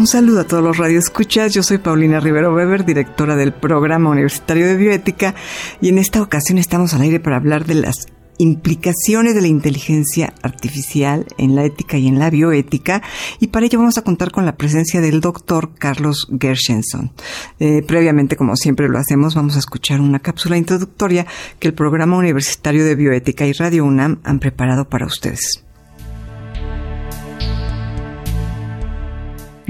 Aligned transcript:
Un 0.00 0.06
saludo 0.06 0.40
a 0.40 0.44
todos 0.44 0.64
los 0.64 0.78
radioescuchas. 0.78 1.52
Yo 1.52 1.62
soy 1.62 1.76
Paulina 1.76 2.20
Rivero 2.20 2.54
Weber, 2.54 2.86
directora 2.86 3.36
del 3.36 3.52
Programa 3.52 4.08
Universitario 4.08 4.66
de 4.66 4.74
Bioética, 4.74 5.34
y 5.82 5.90
en 5.90 5.98
esta 5.98 6.22
ocasión 6.22 6.56
estamos 6.56 6.94
al 6.94 7.02
aire 7.02 7.20
para 7.20 7.36
hablar 7.36 7.66
de 7.66 7.74
las 7.74 8.06
implicaciones 8.38 9.34
de 9.34 9.42
la 9.42 9.48
inteligencia 9.48 10.32
artificial 10.40 11.26
en 11.36 11.54
la 11.54 11.66
ética 11.66 11.98
y 11.98 12.08
en 12.08 12.18
la 12.18 12.30
bioética 12.30 13.02
y 13.40 13.48
para 13.48 13.66
ello 13.66 13.78
vamos 13.78 13.98
a 13.98 14.02
contar 14.02 14.30
con 14.30 14.46
la 14.46 14.56
presencia 14.56 15.02
del 15.02 15.20
doctor 15.20 15.74
Carlos 15.74 16.28
Gershenson. 16.40 17.12
Eh, 17.58 17.84
previamente, 17.86 18.36
como 18.36 18.56
siempre 18.56 18.88
lo 18.88 18.96
hacemos, 18.96 19.34
vamos 19.34 19.56
a 19.56 19.58
escuchar 19.58 20.00
una 20.00 20.20
cápsula 20.20 20.56
introductoria 20.56 21.26
que 21.58 21.68
el 21.68 21.74
Programa 21.74 22.16
Universitario 22.16 22.86
de 22.86 22.94
Bioética 22.94 23.44
y 23.44 23.52
Radio 23.52 23.84
UNAM 23.84 24.20
han 24.24 24.38
preparado 24.38 24.88
para 24.88 25.04
ustedes. 25.04 25.62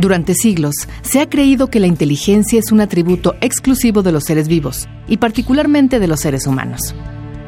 Durante 0.00 0.32
siglos 0.32 0.74
se 1.02 1.20
ha 1.20 1.28
creído 1.28 1.68
que 1.68 1.78
la 1.78 1.86
inteligencia 1.86 2.58
es 2.58 2.72
un 2.72 2.80
atributo 2.80 3.34
exclusivo 3.42 4.02
de 4.02 4.12
los 4.12 4.24
seres 4.24 4.48
vivos, 4.48 4.88
y 5.06 5.18
particularmente 5.18 6.00
de 6.00 6.06
los 6.06 6.20
seres 6.20 6.46
humanos. 6.46 6.94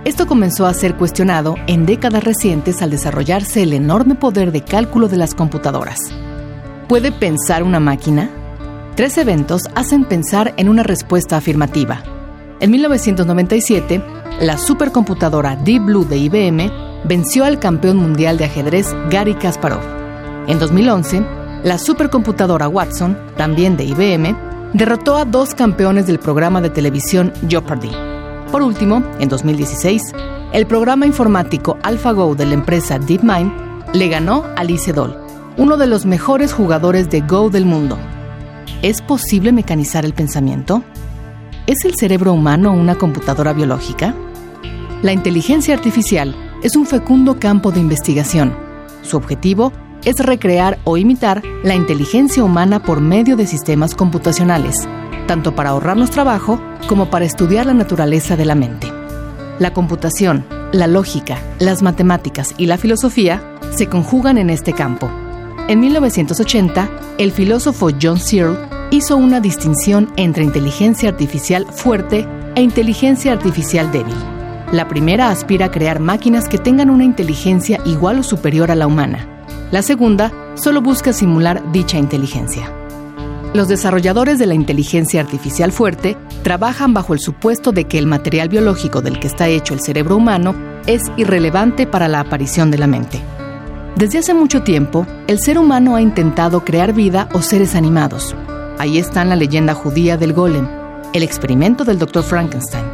Esto 0.05 0.27
comenzó 0.27 0.67
a 0.67 0.75
ser 0.75 0.97
cuestionado 0.97 1.55
en 1.67 1.86
décadas 1.86 2.25
recientes 2.25 2.83
al 2.83 2.91
desarrollarse 2.91 3.62
el 3.62 3.73
enorme 3.73 4.17
poder 4.17 4.53
de 4.53 4.62
cálculo 4.62 5.08
de 5.08 5.17
las 5.17 5.34
computadoras. 5.34 5.98
¿Puede 6.89 7.11
pensar 7.11 7.62
una 7.62 7.80
máquina? 7.80 8.28
Tres 8.97 9.17
eventos 9.17 9.62
hacen 9.75 10.05
pensar 10.05 10.53
en 10.58 10.69
una 10.69 10.83
respuesta 10.83 11.39
afirmativa. 11.39 12.03
En 12.61 12.70
1997, 12.70 14.03
la 14.42 14.58
supercomputadora 14.58 15.56
Deep 15.56 15.86
Blue 15.86 16.05
de 16.05 16.19
IBM 16.19 16.70
venció 17.08 17.47
al 17.47 17.58
campeón 17.58 17.97
mundial 17.97 18.36
de 18.36 18.45
ajedrez 18.45 18.95
Gary 19.08 19.36
Kasparov. 19.36 19.80
En 20.48 20.58
2011, 20.58 21.42
la 21.64 21.78
supercomputadora 21.78 22.68
Watson, 22.68 23.16
también 23.36 23.77
de 23.77 23.84
IBM, 23.84 24.36
derrotó 24.72 25.16
a 25.16 25.24
dos 25.24 25.55
campeones 25.55 26.06
del 26.06 26.18
programa 26.18 26.60
de 26.60 26.70
televisión 26.70 27.32
Jeopardy. 27.48 27.91
Por 28.50 28.62
último, 28.62 29.02
en 29.20 29.28
2016, 29.28 30.02
el 30.52 30.66
programa 30.66 31.06
informático 31.06 31.78
AlphaGo 31.83 32.34
de 32.34 32.46
la 32.46 32.55
empresa 32.55 32.98
DeepMind 32.98 33.52
le 33.92 34.08
ganó 34.08 34.44
a 34.56 34.64
Lee 34.64 34.78
Sedol, 34.78 35.16
uno 35.56 35.77
de 35.77 35.86
los 35.86 36.05
mejores 36.05 36.52
jugadores 36.52 37.10
de 37.10 37.20
Go 37.20 37.48
del 37.48 37.64
mundo. 37.64 37.96
¿Es 38.83 39.00
posible 39.00 39.52
mecanizar 39.52 40.05
el 40.05 40.14
pensamiento? 40.14 40.83
¿Es 41.66 41.84
el 41.84 41.94
cerebro 41.94 42.33
humano 42.33 42.72
una 42.72 42.96
computadora 42.96 43.52
biológica? 43.52 44.14
La 45.02 45.12
inteligencia 45.12 45.74
artificial 45.74 46.34
es 46.62 46.74
un 46.74 46.86
fecundo 46.86 47.38
campo 47.38 47.70
de 47.70 47.80
investigación. 47.80 48.55
Su 49.02 49.16
objetivo 49.16 49.72
es 50.05 50.19
recrear 50.19 50.78
o 50.84 50.97
imitar 50.97 51.42
la 51.62 51.75
inteligencia 51.75 52.45
humana 52.45 52.83
por 52.83 53.00
medio 53.00 53.36
de 53.36 53.47
sistemas 53.47 53.95
computacionales, 53.95 54.89
tanto 55.27 55.55
para 55.55 55.70
ahorrarnos 55.70 56.11
trabajo 56.11 56.61
como 56.89 57.11
para 57.11 57.24
estudiar 57.24 57.67
la 57.67 57.74
naturaleza 57.74 58.36
de 58.36 58.45
la 58.45 58.55
mente. 58.55 58.92
La 59.58 59.73
computación, 59.73 60.45
la 60.73 60.86
lógica, 60.86 61.39
las 61.58 61.83
matemáticas 61.83 62.55
y 62.58 62.67
la 62.67 62.79
filosofía 62.79 63.42
se 63.70 63.86
conjugan 63.86 64.39
en 64.39 64.51
este 64.51 64.73
campo. 64.73 65.11
En 65.68 65.80
1980, 65.80 66.90
el 67.19 67.30
filósofo 67.30 67.90
John 68.01 68.19
Searle 68.19 68.58
hizo 68.90 69.17
una 69.17 69.40
distinción 69.40 70.13
entre 70.17 70.45
inteligencia 70.45 71.08
artificial 71.08 71.67
fuerte 71.70 72.27
e 72.57 72.63
inteligencia 72.63 73.33
artificial 73.33 73.90
débil. 73.92 74.14
La 74.73 74.89
primera 74.89 75.30
aspira 75.30 75.67
a 75.67 75.70
crear 75.70 76.01
máquinas 76.01 76.48
que 76.48 76.58
tengan 76.58 76.90
una 76.90 77.05
inteligencia 77.05 77.80
igual 77.84 78.19
o 78.19 78.23
superior 78.23 78.70
a 78.70 78.74
la 78.74 78.86
humana, 78.86 79.32
la 79.70 79.83
segunda 79.83 80.33
solo 80.55 80.80
busca 80.80 81.13
simular 81.13 81.63
dicha 81.73 81.98
inteligencia. 81.98 82.70
Los 83.55 83.68
desarrolladores 83.68 84.39
de 84.39 84.46
la 84.46 84.55
inteligencia 84.55 85.20
artificial 85.20 85.73
fuerte 85.73 86.17
trabajan 86.42 86.95
bajo 86.95 87.13
el 87.13 87.20
supuesto 87.20 87.70
de 87.70 87.85
que 87.85 87.98
el 87.98 88.07
material 88.07 88.48
biológico 88.48 89.02
del 89.02 89.18
que 89.18 89.27
está 89.27 89.48
hecho 89.48 89.74
el 89.74 89.80
cerebro 89.80 90.17
humano 90.17 90.55
es 90.86 91.02
irrelevante 91.17 91.86
para 91.86 92.08
la 92.08 92.20
aparición 92.20 92.70
de 92.70 92.79
la 92.79 92.86
mente. 92.86 93.20
Desde 93.96 94.18
hace 94.18 94.33
mucho 94.33 94.63
tiempo, 94.63 95.07
el 95.27 95.39
ser 95.39 95.58
humano 95.58 95.96
ha 95.96 96.01
intentado 96.01 96.64
crear 96.64 96.95
vida 96.95 97.29
o 97.34 97.42
seres 97.42 97.74
animados. 97.74 98.34
Ahí 98.79 98.96
están 98.96 99.29
la 99.29 99.36
leyenda 99.36 99.74
judía 99.74 100.17
del 100.17 100.33
golem, 100.33 100.67
el 101.13 101.23
experimento 101.23 101.84
del 101.84 101.98
Dr. 101.98 102.23
Frankenstein, 102.23 102.84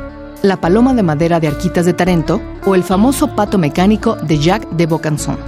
la 0.43 0.61
paloma 0.61 0.93
de 0.93 1.05
madera 1.05 1.39
de 1.39 1.47
Arquitas 1.47 1.87
de 1.87 1.93
Tarento 1.93 2.43
o 2.67 2.75
el 2.75 2.83
famoso 2.83 3.35
pato 3.37 3.59
mecánico 3.59 4.17
de 4.17 4.39
Jacques 4.39 4.69
de 4.77 4.87
Vaucanson. 4.87 5.39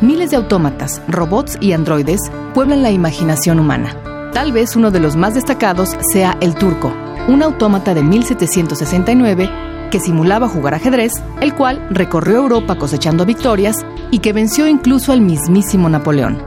Miles 0.00 0.30
de 0.30 0.36
autómatas, 0.36 1.00
robots 1.08 1.56
y 1.60 1.72
androides 1.72 2.20
pueblan 2.52 2.82
la 2.82 2.90
imaginación 2.90 3.60
humana. 3.60 3.96
Tal 4.32 4.52
vez 4.52 4.76
uno 4.76 4.90
de 4.90 5.00
los 5.00 5.16
más 5.16 5.34
destacados 5.34 5.96
sea 6.12 6.36
el 6.40 6.54
turco, 6.54 6.92
un 7.28 7.42
autómata 7.42 7.94
de 7.94 8.02
1769 8.02 9.48
que 9.90 10.00
simulaba 10.00 10.48
jugar 10.48 10.74
ajedrez, 10.74 11.12
el 11.40 11.54
cual 11.54 11.86
recorrió 11.90 12.38
Europa 12.38 12.76
cosechando 12.76 13.24
victorias 13.24 13.76
y 14.10 14.18
que 14.18 14.32
venció 14.32 14.66
incluso 14.66 15.12
al 15.12 15.20
mismísimo 15.20 15.88
Napoleón. 15.88 16.42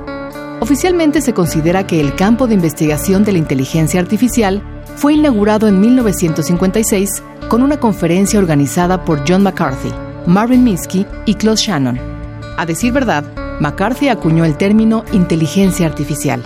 Oficialmente 0.59 1.21
se 1.21 1.33
considera 1.33 1.87
que 1.87 2.01
el 2.01 2.15
campo 2.15 2.47
de 2.47 2.55
investigación 2.55 3.23
de 3.23 3.31
la 3.31 3.37
inteligencia 3.37 4.01
artificial 4.01 4.61
fue 4.97 5.13
inaugurado 5.13 5.67
en 5.67 5.79
1956 5.79 7.23
con 7.47 7.63
una 7.63 7.79
conferencia 7.79 8.39
organizada 8.39 9.05
por 9.05 9.23
John 9.27 9.43
McCarthy, 9.43 9.93
Marvin 10.25 10.63
Minsky 10.63 11.05
y 11.25 11.35
Claude 11.35 11.61
Shannon 11.61 12.16
a 12.57 12.65
decir 12.65 12.91
verdad, 12.91 13.23
McCarthy 13.59 14.09
acuñó 14.09 14.43
el 14.43 14.57
término 14.57 15.05
inteligencia 15.13 15.85
artificial. 15.85 16.43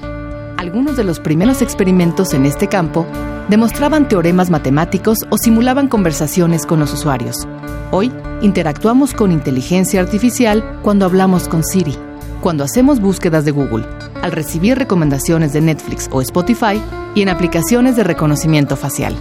Algunos 0.57 0.97
de 0.97 1.05
los 1.05 1.19
primeros 1.19 1.61
experimentos 1.61 2.33
en 2.33 2.45
este 2.45 2.67
campo 2.67 3.07
demostraban 3.49 4.07
teoremas 4.07 4.49
matemáticos 4.49 5.19
o 5.29 5.37
simulaban 5.37 5.87
conversaciones 5.87 6.65
con 6.65 6.79
los 6.79 6.93
usuarios. 6.93 7.47
Hoy 7.91 8.11
interactuamos 8.41 9.13
con 9.13 9.31
inteligencia 9.31 10.01
artificial 10.01 10.79
cuando 10.83 11.05
hablamos 11.05 11.47
con 11.47 11.63
Siri, 11.63 11.97
cuando 12.41 12.63
hacemos 12.63 12.99
búsquedas 12.99 13.45
de 13.45 13.51
Google, 13.51 13.85
al 14.21 14.33
recibir 14.33 14.77
recomendaciones 14.77 15.53
de 15.53 15.61
Netflix 15.61 16.09
o 16.11 16.21
Spotify 16.21 16.81
y 17.15 17.21
en 17.21 17.29
aplicaciones 17.29 17.95
de 17.95 18.03
reconocimiento 18.03 18.75
facial. 18.75 19.15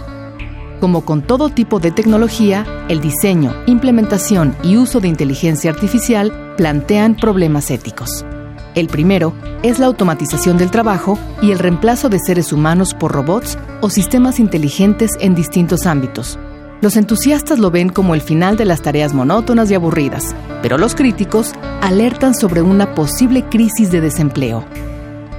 Como 0.81 1.05
con 1.05 1.21
todo 1.21 1.49
tipo 1.49 1.79
de 1.79 1.91
tecnología, 1.91 2.65
el 2.89 3.01
diseño, 3.01 3.53
implementación 3.67 4.55
y 4.63 4.77
uso 4.77 4.99
de 4.99 5.09
inteligencia 5.09 5.69
artificial 5.69 6.55
plantean 6.57 7.15
problemas 7.15 7.69
éticos. 7.69 8.25
El 8.73 8.87
primero 8.87 9.31
es 9.61 9.77
la 9.77 9.85
automatización 9.85 10.57
del 10.57 10.71
trabajo 10.71 11.19
y 11.39 11.51
el 11.51 11.59
reemplazo 11.59 12.09
de 12.09 12.17
seres 12.17 12.51
humanos 12.51 12.95
por 12.95 13.11
robots 13.11 13.59
o 13.81 13.91
sistemas 13.91 14.39
inteligentes 14.39 15.11
en 15.19 15.35
distintos 15.35 15.85
ámbitos. 15.85 16.39
Los 16.81 16.97
entusiastas 16.97 17.59
lo 17.59 17.69
ven 17.69 17.89
como 17.89 18.15
el 18.15 18.21
final 18.21 18.57
de 18.57 18.65
las 18.65 18.81
tareas 18.81 19.13
monótonas 19.13 19.69
y 19.69 19.75
aburridas, 19.75 20.35
pero 20.63 20.79
los 20.79 20.95
críticos 20.95 21.53
alertan 21.81 22.33
sobre 22.33 22.63
una 22.63 22.95
posible 22.95 23.43
crisis 23.49 23.91
de 23.91 24.01
desempleo. 24.01 24.65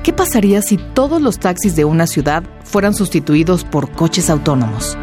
¿Qué 0.05 0.13
pasaría 0.13 0.63
si 0.63 0.77
todos 0.77 1.21
los 1.21 1.41
taxis 1.41 1.75
de 1.75 1.85
una 1.85 2.07
ciudad 2.07 2.45
fueran 2.63 2.95
sustituidos 2.95 3.65
por 3.65 3.91
coches 3.91 4.31
autónomos? 4.31 4.97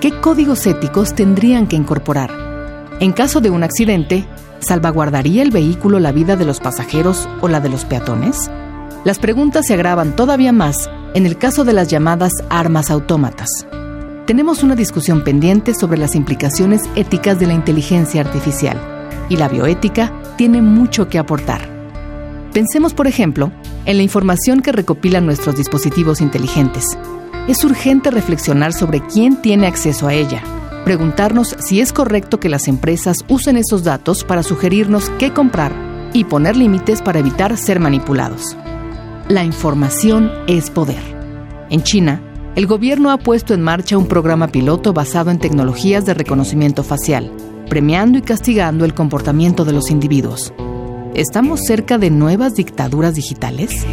¿Qué 0.00 0.18
códigos 0.18 0.66
éticos 0.66 1.14
tendrían 1.14 1.66
que 1.66 1.76
incorporar? 1.76 2.30
En 3.00 3.12
caso 3.12 3.40
de 3.40 3.50
un 3.50 3.62
accidente, 3.62 4.26
¿salvaguardaría 4.60 5.42
el 5.42 5.50
vehículo 5.50 6.00
la 6.00 6.10
vida 6.10 6.36
de 6.36 6.46
los 6.46 6.58
pasajeros 6.58 7.28
o 7.42 7.48
la 7.48 7.60
de 7.60 7.68
los 7.68 7.84
peatones? 7.84 8.50
Las 9.04 9.18
preguntas 9.18 9.66
se 9.66 9.74
agravan 9.74 10.16
todavía 10.16 10.52
más 10.52 10.88
en 11.14 11.26
el 11.26 11.36
caso 11.36 11.64
de 11.64 11.74
las 11.74 11.88
llamadas 11.88 12.32
armas 12.48 12.90
autómatas. 12.90 13.66
Tenemos 14.26 14.62
una 14.62 14.74
discusión 14.74 15.22
pendiente 15.22 15.74
sobre 15.74 15.98
las 15.98 16.14
implicaciones 16.14 16.82
éticas 16.96 17.38
de 17.38 17.48
la 17.48 17.54
inteligencia 17.54 18.22
artificial 18.22 18.78
y 19.28 19.36
la 19.36 19.48
bioética 19.48 20.12
tiene 20.36 20.62
mucho 20.62 21.08
que 21.08 21.18
aportar. 21.18 21.68
Pensemos, 22.54 22.94
por 22.94 23.06
ejemplo, 23.06 23.52
en 23.84 23.98
la 23.98 24.02
información 24.02 24.60
que 24.60 24.72
recopilan 24.72 25.26
nuestros 25.26 25.56
dispositivos 25.56 26.20
inteligentes 26.20 26.86
es 27.50 27.64
urgente 27.64 28.12
reflexionar 28.12 28.72
sobre 28.72 29.00
quién 29.00 29.42
tiene 29.42 29.66
acceso 29.66 30.06
a 30.06 30.14
ella, 30.14 30.40
preguntarnos 30.84 31.56
si 31.58 31.80
es 31.80 31.92
correcto 31.92 32.38
que 32.38 32.48
las 32.48 32.68
empresas 32.68 33.24
usen 33.26 33.56
esos 33.56 33.82
datos 33.82 34.22
para 34.22 34.44
sugerirnos 34.44 35.10
qué 35.18 35.32
comprar 35.32 35.72
y 36.12 36.24
poner 36.24 36.56
límites 36.56 37.02
para 37.02 37.18
evitar 37.18 37.56
ser 37.56 37.80
manipulados. 37.80 38.56
la 39.28 39.44
información 39.44 40.30
es 40.48 40.70
poder. 40.70 41.02
En 41.70 41.82
China, 41.82 42.20
el 42.56 42.66
gobierno 42.66 43.10
ha 43.10 43.18
puesto 43.18 43.54
en 43.54 43.62
marcha 43.62 43.96
un 43.96 44.06
programa 44.06 44.48
piloto 44.48 44.92
basado 44.92 45.30
en 45.30 45.38
tecnologías 45.38 46.04
de 46.04 46.14
reconocimiento 46.14 46.82
facial, 46.84 47.32
premiando 47.68 48.18
y 48.18 48.22
castigando 48.22 48.84
el 48.84 48.94
comportamiento 48.94 49.64
de 49.64 49.72
los 49.72 49.90
individuos. 49.90 50.52
¿Estamos 51.14 51.60
cerca 51.64 51.98
de 51.98 52.10
nuevas 52.10 52.54
dictaduras 52.54 53.14
digitales? 53.14 53.86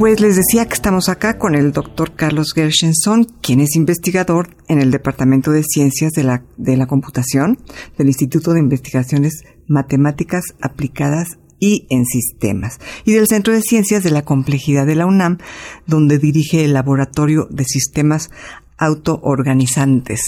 Pues 0.00 0.18
les 0.18 0.34
decía 0.34 0.66
que 0.66 0.72
estamos 0.72 1.10
acá 1.10 1.36
con 1.36 1.54
el 1.54 1.72
doctor 1.72 2.14
Carlos 2.16 2.54
Gershenson, 2.54 3.24
quien 3.42 3.60
es 3.60 3.76
investigador 3.76 4.48
en 4.66 4.80
el 4.80 4.90
Departamento 4.90 5.50
de 5.50 5.62
Ciencias 5.62 6.12
de 6.12 6.24
la, 6.24 6.42
de 6.56 6.78
la 6.78 6.86
Computación 6.86 7.58
del 7.98 8.06
Instituto 8.06 8.54
de 8.54 8.60
Investigaciones 8.60 9.44
Matemáticas 9.68 10.42
Aplicadas 10.62 11.38
y 11.58 11.86
en 11.90 12.06
Sistemas, 12.06 12.78
y 13.04 13.12
del 13.12 13.26
Centro 13.26 13.52
de 13.52 13.60
Ciencias 13.60 14.02
de 14.02 14.10
la 14.10 14.22
Complejidad 14.22 14.86
de 14.86 14.94
la 14.94 15.04
UNAM, 15.04 15.36
donde 15.86 16.16
dirige 16.16 16.64
el 16.64 16.72
Laboratorio 16.72 17.46
de 17.50 17.64
Sistemas 17.66 18.30
Autoorganizantes. 18.78 20.22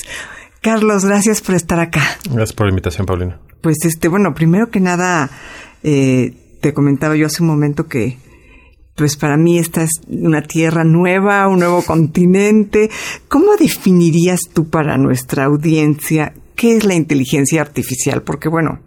Carlos, 0.61 1.07
gracias 1.07 1.41
por 1.41 1.55
estar 1.55 1.81
acá. 1.81 2.03
Gracias 2.25 2.53
por 2.53 2.67
la 2.67 2.73
invitación, 2.73 3.07
Paulina. 3.07 3.41
Pues 3.63 3.79
este, 3.87 4.09
bueno, 4.09 4.35
primero 4.35 4.69
que 4.69 4.81
nada, 4.81 5.31
eh, 5.83 6.35
te 6.61 6.75
comentaba 6.75 7.17
yo 7.17 7.25
hace 7.25 7.41
un 7.41 7.49
momento 7.49 7.89
que 7.89 8.19
pues 8.95 9.17
para 9.17 9.37
mí 9.37 9.59
esta 9.59 9.83
es 9.83 9.91
una 10.09 10.43
tierra 10.43 10.85
nueva, 10.85 11.49
un 11.49 11.61
nuevo 11.61 11.83
continente. 11.83 12.91
¿Cómo 13.29 13.57
definirías 13.59 14.41
tú 14.53 14.69
para 14.69 14.99
nuestra 14.99 15.45
audiencia 15.45 16.35
qué 16.55 16.77
es 16.77 16.85
la 16.85 16.95
inteligencia 16.95 17.61
artificial? 17.63 18.23
Porque 18.23 18.49
bueno, 18.49 18.81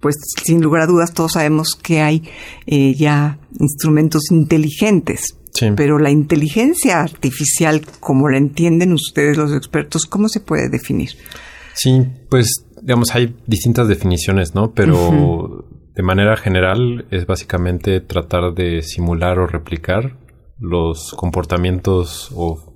pues 0.00 0.16
sin 0.44 0.60
lugar 0.60 0.82
a 0.82 0.86
dudas 0.86 1.14
todos 1.14 1.32
sabemos 1.32 1.70
que 1.80 2.00
hay 2.00 2.22
eh, 2.66 2.94
ya 2.94 3.38
instrumentos 3.58 4.30
inteligentes. 4.30 5.36
Pero 5.74 5.98
la 5.98 6.10
inteligencia 6.10 7.00
artificial, 7.00 7.80
como 8.00 8.28
la 8.28 8.36
entienden 8.36 8.92
ustedes 8.92 9.38
los 9.38 9.54
expertos, 9.54 10.04
¿cómo 10.04 10.28
se 10.28 10.40
puede 10.40 10.68
definir? 10.68 11.12
Sí, 11.72 12.06
pues 12.28 12.66
digamos 12.82 13.14
hay 13.14 13.34
distintas 13.46 13.88
definiciones, 13.88 14.54
¿no? 14.54 14.72
Pero 14.72 15.64
de 15.96 16.02
manera 16.02 16.36
general 16.36 17.06
es 17.10 17.26
básicamente 17.26 18.00
tratar 18.00 18.54
de 18.54 18.82
simular 18.82 19.38
o 19.38 19.46
replicar 19.46 20.18
los 20.58 21.14
comportamientos 21.16 22.30
o 22.34 22.74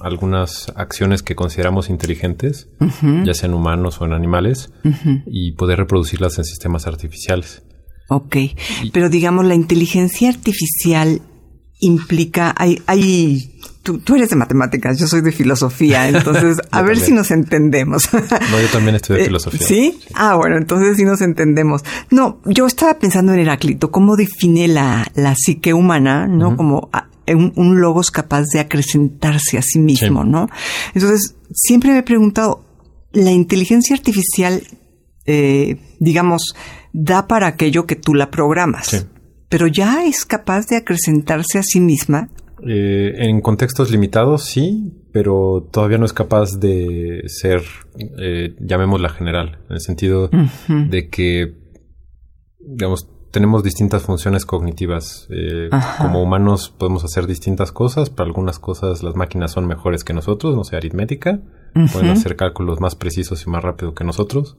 algunas 0.00 0.72
acciones 0.76 1.22
que 1.22 1.34
consideramos 1.34 1.88
inteligentes, 1.88 2.68
ya 3.24 3.34
sean 3.34 3.54
humanos 3.54 4.00
o 4.00 4.06
en 4.06 4.12
animales, 4.12 4.72
y 5.26 5.52
poder 5.52 5.78
reproducirlas 5.78 6.38
en 6.38 6.44
sistemas 6.44 6.86
artificiales. 6.86 7.62
Ok, 8.08 8.36
pero 8.92 9.08
digamos 9.08 9.44
la 9.44 9.54
inteligencia 9.54 10.28
artificial 10.28 11.20
implica, 11.80 12.54
hay, 12.56 12.80
hay 12.86 13.60
tú, 13.96 14.14
eres 14.14 14.30
de 14.30 14.36
matemáticas, 14.36 14.98
yo 14.98 15.06
soy 15.06 15.20
de 15.20 15.32
filosofía, 15.32 16.08
entonces 16.08 16.58
a 16.70 16.82
ver 16.82 16.98
si 16.98 17.12
nos 17.12 17.30
entendemos. 17.30 18.08
no, 18.12 18.60
yo 18.60 18.68
también 18.72 18.96
estudié 18.96 19.22
eh, 19.22 19.24
filosofía. 19.26 19.66
¿Sí? 19.66 20.00
Ah, 20.14 20.36
bueno, 20.36 20.56
entonces 20.56 20.96
sí 20.96 21.04
nos 21.04 21.20
entendemos. 21.20 21.82
No, 22.10 22.40
yo 22.44 22.66
estaba 22.66 22.98
pensando 22.98 23.32
en 23.32 23.40
Heráclito, 23.40 23.90
cómo 23.90 24.16
define 24.16 24.68
la, 24.68 25.10
la 25.14 25.34
psique 25.34 25.72
humana, 25.72 26.26
¿no? 26.26 26.56
Como 26.56 26.88
ah, 26.92 27.08
un, 27.26 27.80
logos 27.80 28.10
capaz 28.10 28.44
de 28.52 28.60
acrecentarse 28.60 29.58
a 29.58 29.62
sí 29.62 29.78
mismo, 29.78 30.24
¿no? 30.24 30.48
Entonces, 30.94 31.34
siempre 31.52 31.92
me 31.92 31.98
he 31.98 32.02
preguntado, 32.02 32.64
¿la 33.12 33.32
inteligencia 33.32 33.96
artificial, 33.96 34.62
eh, 35.26 35.76
digamos, 36.00 36.54
da 36.92 37.26
para 37.26 37.46
aquello 37.46 37.86
que 37.86 37.96
tú 37.96 38.14
la 38.14 38.30
programas? 38.30 38.88
Sí 38.88 38.98
pero 39.48 39.66
ya 39.66 40.04
es 40.04 40.24
capaz 40.24 40.66
de 40.66 40.76
acrecentarse 40.76 41.58
a 41.58 41.62
sí 41.62 41.80
misma. 41.80 42.28
Eh, 42.66 43.12
en 43.28 43.40
contextos 43.40 43.90
limitados 43.90 44.44
sí, 44.44 44.92
pero 45.12 45.68
todavía 45.70 45.98
no 45.98 46.04
es 46.04 46.12
capaz 46.12 46.58
de 46.58 47.22
ser, 47.26 47.62
eh, 48.18 48.56
llamémosla 48.60 49.10
general, 49.10 49.58
en 49.68 49.74
el 49.74 49.80
sentido 49.80 50.28
de 50.68 51.08
que, 51.08 51.54
digamos, 52.58 53.08
tenemos 53.30 53.62
distintas 53.62 54.02
funciones 54.02 54.44
cognitivas. 54.44 55.28
Eh, 55.30 55.70
como 55.98 56.22
humanos 56.22 56.74
podemos 56.76 57.04
hacer 57.04 57.26
distintas 57.26 57.72
cosas, 57.72 58.10
para 58.10 58.26
algunas 58.26 58.58
cosas 58.58 59.02
las 59.02 59.14
máquinas 59.14 59.52
son 59.52 59.66
mejores 59.66 60.02
que 60.02 60.14
nosotros, 60.14 60.56
no 60.56 60.64
sé, 60.64 60.76
aritmética, 60.76 61.40
pueden 61.92 62.10
hacer 62.10 62.34
cálculos 62.34 62.80
más 62.80 62.96
precisos 62.96 63.46
y 63.46 63.50
más 63.50 63.62
rápido 63.62 63.94
que 63.94 64.02
nosotros, 64.02 64.58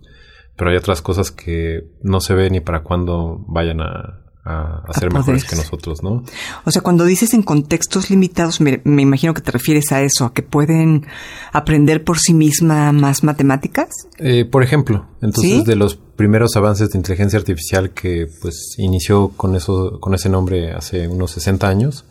pero 0.56 0.72
hay 0.72 0.78
otras 0.78 1.02
cosas 1.02 1.31
que 1.31 1.90
no 2.02 2.22
se 2.22 2.34
ve 2.34 2.50
ni 2.50 2.62
para 2.62 2.84
cuándo 2.84 3.44
vayan 3.48 3.81
a, 3.81 4.29
a, 4.45 4.83
ser 4.94 5.12
mejores 5.13 5.44
que 5.44 5.56
nosotros, 5.56 6.01
¿no? 6.01 6.24
O 6.65 6.71
sea, 6.71 6.81
cuando 6.81 7.06
dices 7.06 7.33
en 7.33 7.44
contextos 7.44 8.09
limitados, 8.09 8.62
me, 8.62 8.81
imagino 8.83 9.33
que 9.33 9.41
te 9.41 9.51
refieres 9.51 9.91
a 9.91 10.01
eso, 10.01 10.25
a 10.25 10.33
que 10.33 10.44
pueden 10.44 11.06
aprender 11.51 12.03
por 12.03 12.18
sí 12.19 12.33
misma 12.33 12.91
más 12.91 13.24
matemáticas. 13.24 13.89
Eh, 14.18 14.45
por 14.45 14.63
ejemplo, 14.63 15.07
entonces 15.21 15.65
de 15.65 15.75
los 15.75 15.95
primeros 15.95 16.56
avances 16.56 16.89
de 16.89 16.97
inteligencia 16.97 17.38
artificial 17.38 17.91
que 17.91 18.27
pues 18.41 18.75
inició 18.77 19.30
con 19.30 19.56
eso, 19.56 20.00
con 20.00 20.13
ese 20.13 20.30
nombre 20.30 20.71
hace 20.71 21.07
unos 21.07 21.31
60 21.31 21.68
años, 21.68 22.06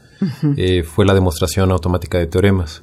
eh, 0.56 0.82
fue 0.82 1.06
la 1.06 1.14
demostración 1.14 1.70
automática 1.70 2.18
de 2.18 2.26
teoremas. 2.26 2.82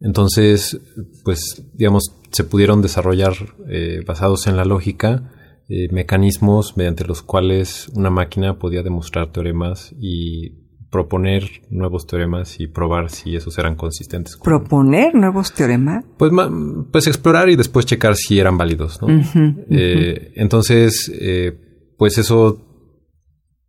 Entonces, 0.00 0.78
pues, 1.24 1.62
digamos, 1.74 2.12
se 2.30 2.44
pudieron 2.44 2.82
desarrollar 2.82 3.32
eh, 3.68 4.02
basados 4.06 4.46
en 4.46 4.56
la 4.56 4.64
lógica 4.64 5.32
eh, 5.68 5.88
mecanismos 5.92 6.76
mediante 6.76 7.04
los 7.04 7.22
cuales 7.22 7.88
una 7.94 8.10
máquina 8.10 8.58
podía 8.58 8.82
demostrar 8.82 9.32
teoremas 9.32 9.94
y 9.98 10.52
proponer 10.90 11.44
nuevos 11.68 12.06
teoremas 12.06 12.58
y 12.60 12.66
probar 12.66 13.10
si 13.10 13.36
esos 13.36 13.58
eran 13.58 13.74
consistentes. 13.74 14.36
¿Proponer 14.38 15.14
nuevos 15.14 15.52
teoremas? 15.52 16.04
Pues, 16.16 16.32
pues 16.90 17.06
explorar 17.06 17.50
y 17.50 17.56
después 17.56 17.84
checar 17.84 18.16
si 18.16 18.38
eran 18.38 18.56
válidos, 18.56 19.00
¿no? 19.02 19.08
Eh, 19.70 20.32
entonces, 20.36 21.12
eh, 21.14 21.52
pues 21.98 22.16
eso 22.16 22.64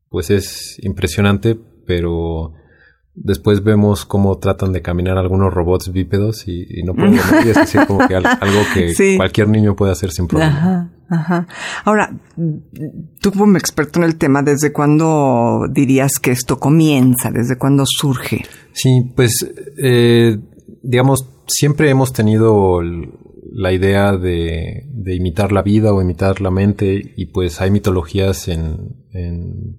pues 0.10 0.31
es 0.31 0.80
impresionante, 0.81 1.57
pero 1.86 2.54
Después 3.21 3.63
vemos 3.63 4.06
cómo 4.06 4.38
tratan 4.38 4.71
de 4.71 4.81
caminar 4.81 5.18
algunos 5.18 5.54
robots 5.54 5.92
bípedos 5.92 6.48
y, 6.48 6.83
no 6.83 6.94
pueden 6.94 7.16
es 7.16 7.56
decir, 7.56 7.81
como 7.86 8.07
que 8.07 8.16
algo 8.16 8.62
que 8.74 9.18
cualquier 9.18 9.50
niño 9.50 9.75
puede 9.75 9.92
hacer 9.92 10.12
sin 10.12 10.27
problema. 10.27 10.92
Ajá, 11.10 11.48
Ahora, 11.85 12.16
tú 13.19 13.31
como 13.31 13.57
experto 13.57 13.99
en 13.99 14.06
el 14.06 14.16
tema, 14.18 14.44
¿desde 14.44 14.71
cuándo 14.71 15.61
dirías 15.71 16.19
que 16.21 16.31
esto 16.31 16.59
comienza? 16.59 17.31
¿Desde 17.31 17.57
cuándo 17.57 17.83
surge? 17.85 18.45
Sí, 18.73 19.11
pues, 19.16 19.45
eh, 19.78 20.38
digamos, 20.83 21.28
siempre 21.47 21.90
hemos 21.90 22.14
tenido 22.14 22.80
la 23.52 23.73
idea 23.73 24.16
de, 24.16 24.85
imitar 25.06 25.52
la 25.52 25.62
vida 25.62 25.94
o 25.94 26.02
imitar 26.02 26.42
la 26.42 26.52
mente 26.52 27.14
y 27.16 27.28
pues 27.28 27.62
hay 27.62 27.72
mitologías 27.72 28.48
en, 28.48 28.98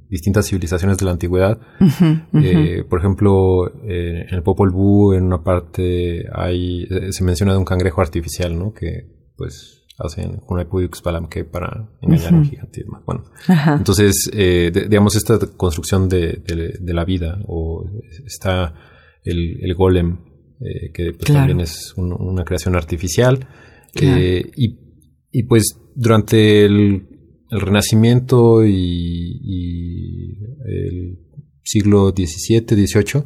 distintas 0.08 0.46
civilizaciones 0.46 0.98
de 0.98 1.04
la 1.04 1.12
antigüedad. 1.12 1.60
Eh, 2.42 2.84
por 2.88 2.98
ejemplo, 2.98 3.68
eh, 3.84 4.26
en 4.28 4.34
el 4.34 4.42
Popol 4.42 4.70
Vuh 4.70 5.12
en 5.14 5.24
una 5.24 5.42
parte 5.42 6.24
hay 6.32 6.84
eh, 6.90 7.12
se 7.12 7.22
menciona 7.22 7.52
de 7.52 7.58
un 7.58 7.64
cangrejo 7.64 8.00
artificial, 8.00 8.58
¿no? 8.58 8.72
Que 8.72 9.06
pues 9.36 9.86
hacen 9.98 10.40
una 10.48 10.66
que 11.28 11.44
para 11.44 11.90
engañar 12.00 12.34
a 12.34 12.36
un 12.36 12.44
gigante. 12.44 12.84
Bueno, 13.06 13.24
entonces, 13.76 14.30
digamos, 14.32 15.14
esta 15.16 15.38
construcción 15.56 16.08
de, 16.08 16.42
la 16.82 17.04
vida 17.04 17.38
o 17.46 17.84
está 18.24 18.74
el, 19.24 19.58
el 19.62 19.74
golem 19.74 20.18
que 20.94 21.12
pues, 21.12 21.32
también 21.32 21.60
es 21.60 21.94
una 21.96 22.44
creación 22.44 22.74
artificial. 22.76 23.46
Eh, 23.94 24.50
y, 24.56 24.89
y, 25.30 25.44
pues 25.44 25.78
durante 25.94 26.64
el, 26.64 27.06
Renacimiento 27.52 28.64
y, 28.64 30.38
el 30.66 31.18
siglo 31.64 32.10
XVII, 32.10 32.60
XVIII, 32.60 33.24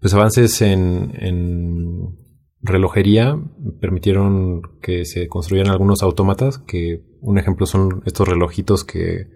pues 0.00 0.12
avances 0.12 0.60
en, 0.62 1.12
en 1.14 2.16
relojería 2.62 3.40
permitieron 3.80 4.62
que 4.82 5.04
se 5.04 5.28
construyeran 5.28 5.70
algunos 5.70 6.02
autómatas, 6.02 6.58
que 6.58 7.04
un 7.20 7.38
ejemplo 7.38 7.66
son 7.66 8.02
estos 8.06 8.26
relojitos 8.26 8.84
que 8.84 9.28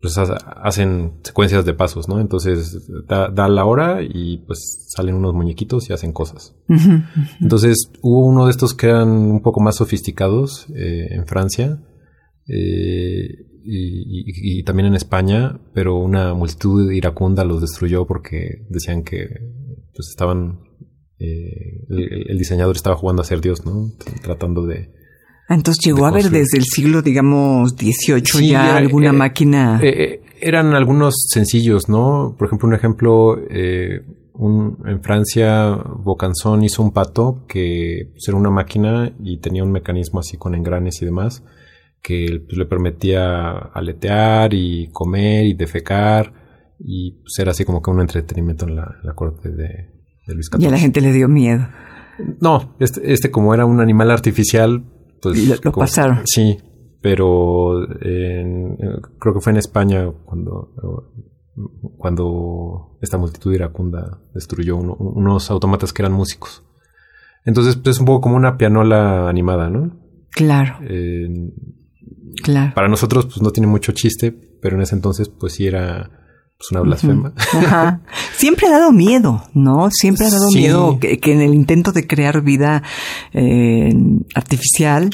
pues 0.00 0.18
hacen 0.18 1.14
secuencias 1.22 1.64
de 1.64 1.74
pasos, 1.74 2.08
¿no? 2.08 2.20
Entonces 2.20 2.88
da, 3.08 3.48
la 3.48 3.64
hora 3.64 4.02
y 4.02 4.38
pues 4.46 4.86
salen 4.88 5.14
unos 5.14 5.34
muñequitos 5.34 5.88
y 5.88 5.92
hacen 5.92 6.12
cosas. 6.12 6.54
Entonces 7.40 7.90
hubo 8.02 8.26
uno 8.26 8.44
de 8.44 8.50
estos 8.50 8.74
que 8.74 8.88
eran 8.88 9.08
un 9.08 9.42
poco 9.42 9.60
más 9.60 9.76
sofisticados 9.76 10.66
eh, 10.74 11.08
en 11.10 11.26
Francia 11.26 11.82
eh, 12.46 13.46
y, 13.64 14.62
también 14.64 14.86
en 14.86 14.94
España, 14.94 15.60
pero 15.74 15.96
una 15.96 16.34
multitud 16.34 16.90
iracunda 16.92 17.44
los 17.44 17.60
destruyó 17.60 18.06
porque 18.06 18.66
decían 18.68 19.02
que 19.02 19.28
pues 19.94 20.08
estaban 20.10 20.60
eh, 21.18 21.86
el, 21.88 22.38
diseñador 22.38 22.76
estaba 22.76 22.96
jugando 22.96 23.22
a 23.22 23.24
ser 23.24 23.40
Dios, 23.40 23.64
¿no? 23.64 23.90
Tratando 24.22 24.66
de 24.66 24.92
entonces 25.48 25.84
llegó 25.84 26.06
a 26.06 26.08
haber 26.08 26.30
desde 26.30 26.58
el 26.58 26.64
siglo, 26.64 27.02
digamos, 27.02 27.72
XVIII 27.72 28.48
ya 28.48 28.76
alguna 28.76 29.12
máquina. 29.12 29.80
Eh, 29.82 30.22
eran 30.40 30.74
algunos 30.74 31.14
sencillos, 31.28 31.88
¿no? 31.88 32.34
Por 32.38 32.48
ejemplo, 32.48 32.68
un 32.68 32.74
ejemplo, 32.74 33.38
eh, 33.48 34.02
un, 34.34 34.78
en 34.86 35.02
Francia, 35.02 35.78
Bocanzón 35.98 36.64
hizo 36.64 36.82
un 36.82 36.92
pato 36.92 37.44
que 37.48 38.08
pues, 38.12 38.28
era 38.28 38.36
una 38.36 38.50
máquina 38.50 39.12
y 39.22 39.38
tenía 39.38 39.62
un 39.62 39.72
mecanismo 39.72 40.20
así 40.20 40.36
con 40.36 40.54
engranes 40.54 41.00
y 41.02 41.04
demás 41.04 41.42
que 42.06 42.40
pues, 42.46 42.56
le 42.56 42.66
permitía 42.66 43.50
aletear 43.74 44.54
y 44.54 44.88
comer 44.92 45.44
y 45.44 45.54
defecar 45.54 46.32
y 46.78 47.12
pues, 47.22 47.36
era 47.40 47.50
así 47.50 47.64
como 47.64 47.82
que 47.82 47.90
un 47.90 48.00
entretenimiento 48.00 48.64
en 48.68 48.76
la, 48.76 49.12
corte 49.16 49.48
de, 49.50 49.90
Luis 50.28 50.46
XIV. 50.46 50.62
Y 50.62 50.66
a 50.66 50.70
la 50.70 50.78
gente 50.78 51.00
le 51.00 51.12
dio 51.12 51.28
miedo. 51.28 51.66
No, 52.40 52.76
este, 52.78 53.12
este 53.12 53.32
como 53.32 53.54
era 53.54 53.66
un 53.66 53.80
animal 53.80 54.12
artificial, 54.12 54.84
pues... 55.32 55.64
lo, 55.64 55.72
pasaron. 55.72 56.22
Sí, 56.24 56.58
pero 57.00 57.86
creo 58.00 59.34
que 59.34 59.40
fue 59.40 59.52
en 59.52 59.58
España 59.58 60.10
cuando 60.24 60.72
cuando 61.96 62.98
esta 63.00 63.18
multitud 63.18 63.54
iracunda 63.54 64.20
destruyó 64.34 64.76
unos 64.76 65.50
autómatas 65.50 65.92
que 65.92 66.02
eran 66.02 66.12
músicos. 66.12 66.62
Entonces, 67.44 67.76
pues 67.76 67.96
es 67.96 68.00
un 68.00 68.06
poco 68.06 68.22
como 68.22 68.36
una 68.36 68.58
pianola 68.58 69.28
animada, 69.28 69.70
¿no? 69.70 69.96
Claro. 70.32 70.78
claro. 72.42 72.74
Para 72.74 72.88
nosotros, 72.88 73.26
pues 73.26 73.40
no 73.40 73.50
tiene 73.50 73.68
mucho 73.68 73.92
chiste, 73.92 74.32
pero 74.60 74.76
en 74.76 74.82
ese 74.82 74.96
entonces, 74.96 75.28
pues 75.28 75.54
sí 75.54 75.66
era 75.66 76.25
pues, 76.58 76.70
una 76.70 76.80
blasfema. 76.80 77.32
Ajá. 77.36 78.00
Siempre 78.36 78.66
ha 78.68 78.70
dado 78.70 78.92
miedo, 78.92 79.42
¿no? 79.54 79.88
Siempre 79.90 80.26
ha 80.26 80.30
dado 80.30 80.50
miedo 80.50 80.98
que, 81.00 81.18
en 81.24 81.40
el 81.40 81.54
intento 81.54 81.92
de 81.92 82.06
crear 82.06 82.42
vida 82.42 82.82
eh, 83.32 83.92
artificial 84.34 85.10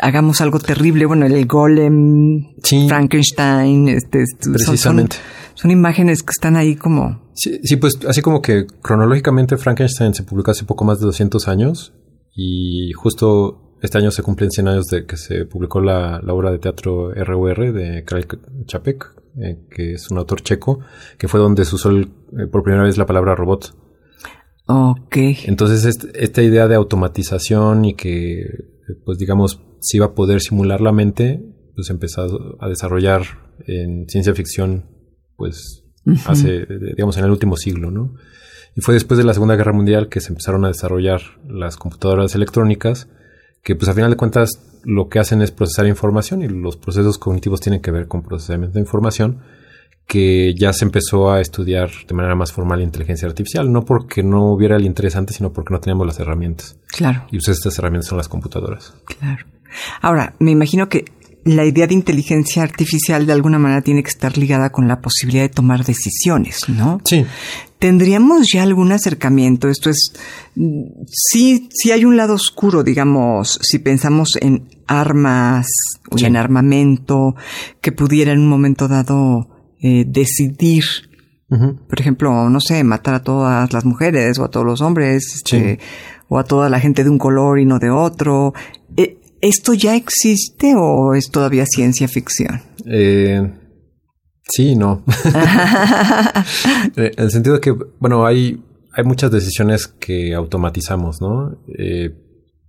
hagamos 0.00 0.40
algo 0.40 0.58
terrible. 0.58 1.06
Bueno, 1.06 1.26
el 1.26 1.46
golem, 1.46 2.54
Frankenstein, 2.88 3.88
este, 3.88 4.24
precisamente. 4.52 5.16
Son, 5.54 5.70
imágenes 5.70 6.22
que 6.22 6.30
están 6.30 6.56
ahí 6.56 6.76
como... 6.76 7.22
Sí, 7.34 7.76
pues 7.76 7.98
así 8.08 8.22
como 8.22 8.42
que 8.42 8.66
cronológicamente 8.82 9.56
Frankenstein 9.56 10.14
se 10.14 10.22
publicó 10.22 10.50
hace 10.50 10.64
poco 10.64 10.84
más 10.84 11.00
de 11.00 11.06
200 11.06 11.48
años 11.48 11.92
y 12.34 12.92
justo 12.92 13.76
este 13.82 13.98
año 13.98 14.10
se 14.10 14.22
cumplen 14.22 14.50
100 14.50 14.68
años 14.68 14.86
de 14.86 15.04
que 15.04 15.16
se 15.16 15.44
publicó 15.46 15.80
la, 15.80 16.20
obra 16.28 16.50
de 16.52 16.58
teatro 16.58 17.12
RUR 17.12 17.72
de 17.72 18.04
Karel 18.04 18.26
Čapek, 18.66 19.06
eh, 19.36 19.66
que 19.70 19.92
es 19.94 20.10
un 20.10 20.18
autor 20.18 20.42
checo, 20.42 20.80
que 21.18 21.28
fue 21.28 21.40
donde 21.40 21.64
se 21.64 21.74
usó 21.74 21.90
eh, 21.90 22.06
por 22.50 22.62
primera 22.62 22.84
vez 22.84 22.96
la 22.98 23.06
palabra 23.06 23.34
robot. 23.34 23.76
Ok. 24.66 25.16
Entonces, 25.44 25.84
esta 26.14 26.42
idea 26.42 26.68
de 26.68 26.74
automatización 26.74 27.84
y 27.84 27.94
que, 27.94 28.44
pues 29.04 29.18
digamos, 29.18 29.60
se 29.80 29.98
iba 29.98 30.06
a 30.06 30.14
poder 30.14 30.40
simular 30.40 30.80
la 30.80 30.92
mente, 30.92 31.42
pues 31.74 31.90
empezó 31.90 32.56
a 32.60 32.68
desarrollar 32.68 33.22
en 33.66 34.08
ciencia 34.08 34.34
ficción, 34.34 34.86
pues 35.36 35.84
hace, 36.26 36.66
digamos, 36.96 37.16
en 37.18 37.24
el 37.24 37.30
último 37.30 37.56
siglo, 37.56 37.90
¿no? 37.90 38.14
Y 38.76 38.80
fue 38.80 38.94
después 38.94 39.18
de 39.18 39.24
la 39.24 39.34
Segunda 39.34 39.56
Guerra 39.56 39.72
Mundial 39.72 40.08
que 40.08 40.20
se 40.20 40.30
empezaron 40.30 40.64
a 40.64 40.68
desarrollar 40.68 41.20
las 41.46 41.76
computadoras 41.76 42.34
electrónicas, 42.34 43.08
que 43.64 43.74
pues 43.74 43.88
a 43.88 43.94
final 43.94 44.10
de 44.10 44.16
cuentas 44.16 44.50
lo 44.84 45.08
que 45.08 45.18
hacen 45.18 45.42
es 45.42 45.50
procesar 45.50 45.86
información 45.86 46.42
y 46.42 46.48
los 46.48 46.76
procesos 46.76 47.18
cognitivos 47.18 47.60
tienen 47.60 47.80
que 47.80 47.90
ver 47.90 48.06
con 48.06 48.22
procesamiento 48.22 48.74
de 48.74 48.80
información 48.80 49.40
que 50.06 50.54
ya 50.54 50.72
se 50.74 50.84
empezó 50.84 51.32
a 51.32 51.40
estudiar 51.40 51.90
de 52.06 52.14
manera 52.14 52.34
más 52.34 52.52
formal 52.52 52.78
la 52.78 52.84
inteligencia 52.84 53.26
artificial, 53.26 53.72
no 53.72 53.86
porque 53.86 54.22
no 54.22 54.52
hubiera 54.52 54.76
el 54.76 54.84
interesante, 54.84 55.32
sino 55.32 55.52
porque 55.52 55.72
no 55.72 55.80
teníamos 55.80 56.06
las 56.06 56.20
herramientas. 56.20 56.78
Claro. 56.88 57.24
Y 57.30 57.38
pues 57.38 57.48
estas 57.48 57.78
herramientas 57.78 58.08
son 58.10 58.18
las 58.18 58.28
computadoras. 58.28 58.94
Claro. 59.18 59.46
Ahora, 60.02 60.34
me 60.38 60.50
imagino 60.50 60.88
que 60.88 61.06
la 61.44 61.64
idea 61.64 61.86
de 61.86 61.94
inteligencia 61.94 62.62
artificial 62.62 63.26
de 63.26 63.32
alguna 63.32 63.58
manera 63.58 63.82
tiene 63.82 64.02
que 64.02 64.08
estar 64.08 64.36
ligada 64.38 64.70
con 64.70 64.88
la 64.88 65.00
posibilidad 65.00 65.42
de 65.44 65.50
tomar 65.50 65.84
decisiones, 65.84 66.68
¿no? 66.68 67.00
Sí. 67.04 67.24
¿Tendríamos 67.78 68.48
ya 68.50 68.62
algún 68.62 68.92
acercamiento? 68.92 69.68
Esto 69.68 69.90
es, 69.90 70.14
sí, 71.06 71.68
sí 71.70 71.92
hay 71.92 72.06
un 72.06 72.16
lado 72.16 72.34
oscuro, 72.34 72.82
digamos, 72.82 73.58
si 73.60 73.78
pensamos 73.78 74.38
en 74.40 74.68
armas 74.86 75.66
o 76.10 76.18
en 76.18 76.36
armamento 76.36 77.34
que 77.82 77.92
pudiera 77.92 78.32
en 78.32 78.40
un 78.40 78.48
momento 78.48 78.88
dado 78.88 79.48
eh, 79.82 80.06
decidir, 80.08 80.84
por 81.48 82.00
ejemplo, 82.00 82.48
no 82.48 82.58
sé, 82.58 82.82
matar 82.84 83.16
a 83.16 83.22
todas 83.22 83.70
las 83.74 83.84
mujeres 83.84 84.38
o 84.38 84.44
a 84.44 84.50
todos 84.50 84.64
los 84.64 84.80
hombres, 84.80 85.34
este, 85.34 85.78
o 86.28 86.38
a 86.38 86.44
toda 86.44 86.70
la 86.70 86.80
gente 86.80 87.04
de 87.04 87.10
un 87.10 87.18
color 87.18 87.60
y 87.60 87.66
no 87.66 87.78
de 87.78 87.90
otro. 87.90 88.54
Eh, 88.96 89.18
¿Esto 89.44 89.74
ya 89.74 89.94
existe 89.94 90.72
o 90.74 91.14
es 91.14 91.30
todavía 91.30 91.66
ciencia 91.66 92.08
ficción? 92.08 92.62
Eh, 92.86 93.52
sí, 94.48 94.74
no. 94.74 95.04
en 96.96 97.12
el 97.18 97.30
sentido 97.30 97.56
de 97.56 97.60
que, 97.60 97.76
bueno, 97.98 98.24
hay, 98.24 98.62
hay 98.94 99.04
muchas 99.04 99.30
decisiones 99.30 99.86
que 99.86 100.34
automatizamos, 100.34 101.20
¿no? 101.20 101.58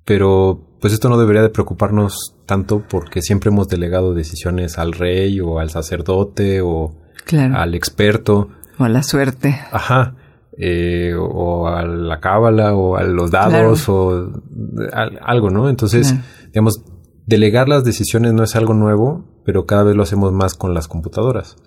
pero 0.03 0.77
pues 0.81 0.93
esto 0.93 1.09
no 1.09 1.17
debería 1.17 1.41
de 1.41 1.49
preocuparnos 1.49 2.35
tanto 2.45 2.83
porque 2.87 3.21
siempre 3.21 3.49
hemos 3.49 3.69
delegado 3.69 4.13
decisiones 4.13 4.77
al 4.77 4.91
rey 4.91 5.39
o 5.39 5.59
al 5.59 5.69
sacerdote 5.69 6.59
o 6.61 6.93
al 7.33 7.73
experto. 7.73 8.49
O 8.77 8.83
a 8.83 8.89
la 8.89 9.01
suerte. 9.01 9.59
Ajá. 9.71 10.15
Eh, 10.57 11.13
o 11.17 11.67
a 11.67 11.85
la 11.85 12.19
cábala 12.21 12.75
o 12.75 12.95
a 12.95 13.03
los 13.03 13.29
dados 13.31 13.89
o 13.89 14.31
algo, 15.21 15.49
¿no? 15.49 15.69
Entonces, 15.69 16.15
digamos, 16.55 16.85
delegar 17.25 17.67
las 17.67 17.83
decisiones 17.83 18.31
no 18.31 18.41
es 18.41 18.55
algo 18.55 18.73
nuevo, 18.73 19.25
pero 19.43 19.65
cada 19.65 19.83
vez 19.83 19.93
lo 19.93 20.03
hacemos 20.03 20.31
más 20.31 20.53
con 20.53 20.73
las 20.73 20.87
computadoras. 20.87 21.57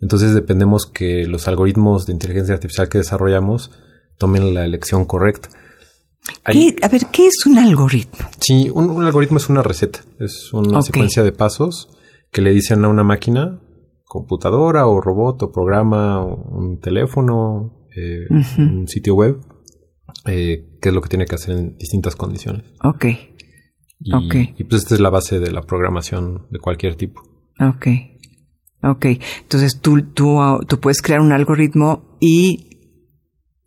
Entonces 0.00 0.32
dependemos 0.32 0.86
que 0.86 1.26
los 1.26 1.48
algoritmos 1.48 2.06
de 2.06 2.12
inteligencia 2.12 2.54
artificial 2.54 2.88
que 2.88 2.98
desarrollamos 2.98 3.72
tomen 4.16 4.54
la 4.54 4.64
elección 4.64 5.06
correcta. 5.06 5.48
a 6.44 6.88
ver, 6.88 7.06
¿qué 7.10 7.26
es 7.26 7.46
un 7.46 7.58
algoritmo? 7.58 8.28
Sí, 8.38 8.70
un, 8.72 9.04
algoritmo 9.04 9.38
es 9.38 9.48
una 9.48 9.64
receta, 9.64 10.04
es 10.20 10.52
una 10.52 10.82
secuencia 10.82 11.24
de 11.24 11.32
pasos 11.32 11.88
que 12.30 12.40
le 12.40 12.52
dicen 12.52 12.84
a 12.84 12.88
una 12.88 13.02
máquina 13.02 13.60
computadora 14.04 14.86
o 14.86 15.00
robot 15.00 15.42
o 15.42 15.50
programa 15.50 16.22
o 16.24 16.36
un 16.56 16.78
teléfono, 16.78 17.88
eh, 17.96 18.26
un 18.60 18.86
sitio 18.86 19.16
web, 19.16 19.40
eh, 20.26 20.78
qué 20.80 20.90
es 20.90 20.94
lo 20.94 21.00
que 21.00 21.08
tiene 21.08 21.26
que 21.26 21.34
hacer 21.34 21.56
en 21.56 21.76
distintas 21.76 22.14
condiciones. 22.14 22.62
Ok. 22.84 23.06
Y, 24.00 24.12
y 24.56 24.64
pues 24.64 24.82
esta 24.82 24.94
es 24.94 25.00
la 25.00 25.10
base 25.10 25.40
de 25.40 25.50
la 25.50 25.62
programación 25.62 26.46
de 26.50 26.58
cualquier 26.58 26.94
tipo. 26.94 27.22
Ok. 27.60 27.86
Ok. 28.82 29.06
Entonces 29.40 29.80
tú, 29.80 30.02
tú, 30.02 30.38
tú 30.68 30.78
puedes 30.78 31.02
crear 31.02 31.20
un 31.20 31.32
algoritmo 31.32 32.16
y 32.20 32.64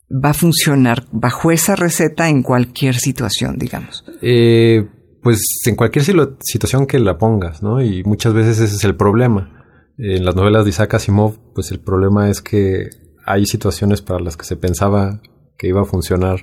va 0.09 0.29
a 0.29 0.33
funcionar 0.33 1.05
bajo 1.11 1.51
esa 1.51 1.75
receta 1.75 2.29
en 2.29 2.43
cualquier 2.43 2.95
situación, 2.95 3.57
digamos. 3.57 4.05
Eh, 4.21 4.87
pues 5.21 5.41
en 5.65 5.75
cualquier 5.75 6.05
situación 6.41 6.85
que 6.87 6.99
la 6.99 7.17
pongas, 7.17 7.61
¿no? 7.61 7.81
Y 7.81 8.03
muchas 8.03 8.33
veces 8.33 8.59
ese 8.59 8.75
es 8.75 8.83
el 8.83 8.95
problema 8.95 9.61
en 9.97 10.25
las 10.25 10.35
novelas 10.35 10.63
de 10.63 10.71
Isaac 10.71 10.95
Asimov, 10.95 11.37
pues 11.53 11.71
el 11.71 11.79
problema 11.79 12.29
es 12.29 12.41
que 12.41 12.89
hay 13.25 13.45
situaciones 13.45 14.01
para 14.01 14.19
las 14.19 14.35
que 14.35 14.45
se 14.45 14.55
pensaba 14.55 15.21
que 15.57 15.67
iba 15.67 15.81
a 15.81 15.85
funcionar 15.85 16.39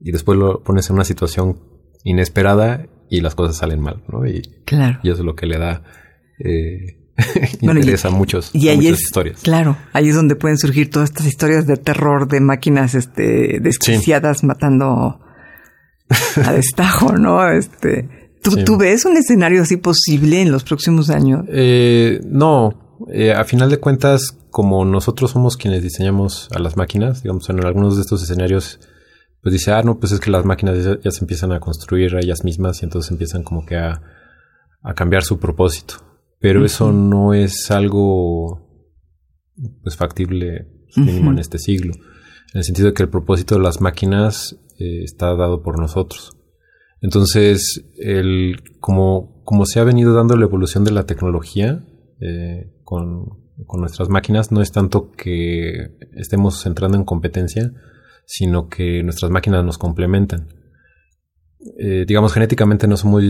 y 0.00 0.12
después 0.12 0.38
lo 0.38 0.62
pones 0.62 0.90
en 0.90 0.96
una 0.96 1.04
situación 1.04 1.60
inesperada 2.04 2.86
y 3.10 3.20
las 3.20 3.34
cosas 3.34 3.56
salen 3.56 3.80
mal, 3.80 4.02
¿no? 4.08 4.26
Y, 4.26 4.42
claro. 4.64 5.00
y 5.02 5.10
eso 5.10 5.18
es 5.18 5.24
lo 5.24 5.34
que 5.34 5.46
le 5.46 5.58
da 5.58 5.82
eh, 6.38 6.96
interés 7.60 8.04
a 8.04 8.10
muchos 8.10 8.50
y 8.54 8.74
muchas 8.76 9.00
historias. 9.00 9.40
Claro, 9.42 9.76
ahí 9.92 10.08
es 10.08 10.14
donde 10.14 10.36
pueden 10.36 10.56
surgir 10.56 10.90
todas 10.90 11.10
estas 11.10 11.26
historias 11.26 11.66
de 11.66 11.76
terror 11.76 12.28
de 12.28 12.40
máquinas 12.40 12.94
este 12.94 13.58
desquiciadas 13.60 14.44
matando 14.44 15.20
a 16.44 16.52
destajo, 16.52 17.12
¿no? 17.12 17.46
Este, 17.48 18.08
¿tú, 18.42 18.76
ves 18.76 19.04
un 19.04 19.16
escenario 19.16 19.62
así 19.62 19.76
posible 19.76 20.40
en 20.40 20.50
los 20.50 20.64
próximos 20.64 21.10
años? 21.10 21.44
Eh, 21.48 22.20
no, 22.24 22.98
eh, 23.12 23.32
a 23.32 23.44
final 23.44 23.70
de 23.70 23.78
cuentas, 23.78 24.36
como 24.50 24.84
nosotros 24.84 25.30
somos 25.30 25.56
quienes 25.56 25.82
diseñamos 25.82 26.48
a 26.54 26.58
las 26.58 26.76
máquinas, 26.76 27.22
digamos, 27.22 27.48
en 27.50 27.64
algunos 27.64 27.96
de 27.96 28.02
estos 28.02 28.22
escenarios, 28.22 28.80
pues 29.42 29.52
dice, 29.52 29.72
ah, 29.72 29.82
no, 29.82 29.98
pues 29.98 30.12
es 30.12 30.20
que 30.20 30.30
las 30.30 30.44
máquinas 30.44 30.98
ya, 31.02 31.10
se 31.10 31.20
empiezan 31.20 31.52
a 31.52 31.60
construir 31.60 32.14
a 32.14 32.20
ellas 32.20 32.44
mismas 32.44 32.82
y 32.82 32.84
entonces 32.84 33.10
empiezan 33.10 33.42
como 33.42 33.64
que 33.64 33.76
a, 33.76 34.02
cambiar 34.94 35.22
su 35.22 35.38
propósito. 35.38 35.94
Pero 36.38 36.64
eso 36.64 36.90
no 36.92 37.34
es 37.34 37.70
algo 37.70 38.66
pues 39.82 39.96
factible 39.96 40.68
mínimo 40.96 41.30
en 41.30 41.38
este 41.38 41.58
siglo. 41.58 41.92
En 42.52 42.58
el 42.58 42.64
sentido 42.64 42.88
de 42.88 42.94
que 42.94 43.02
el 43.02 43.10
propósito 43.10 43.56
de 43.56 43.60
las 43.60 43.80
máquinas 43.80 44.56
eh, 44.78 45.02
está 45.04 45.34
dado 45.36 45.62
por 45.62 45.78
nosotros. 45.78 46.32
Entonces, 47.02 47.84
el, 47.98 48.62
como, 48.80 49.42
como 49.44 49.66
se 49.66 49.80
ha 49.80 49.84
venido 49.84 50.14
dando 50.14 50.36
la 50.36 50.44
evolución 50.44 50.84
de 50.84 50.90
la 50.90 51.04
tecnología, 51.04 51.84
eh, 52.20 52.70
con, 52.84 53.38
nuestras 53.78 54.08
máquinas 54.08 54.50
no 54.52 54.62
es 54.62 54.72
tanto 54.72 55.12
que 55.12 55.96
estemos 56.16 56.64
entrando 56.66 56.96
en 56.96 57.04
competencia, 57.04 57.72
sino 58.30 58.68
que 58.68 59.02
nuestras 59.02 59.32
máquinas 59.32 59.64
nos 59.64 59.76
complementan. 59.76 60.54
Eh, 61.80 62.04
digamos, 62.06 62.32
genéticamente 62.32 62.86
no 62.86 62.96
somos, 62.96 63.24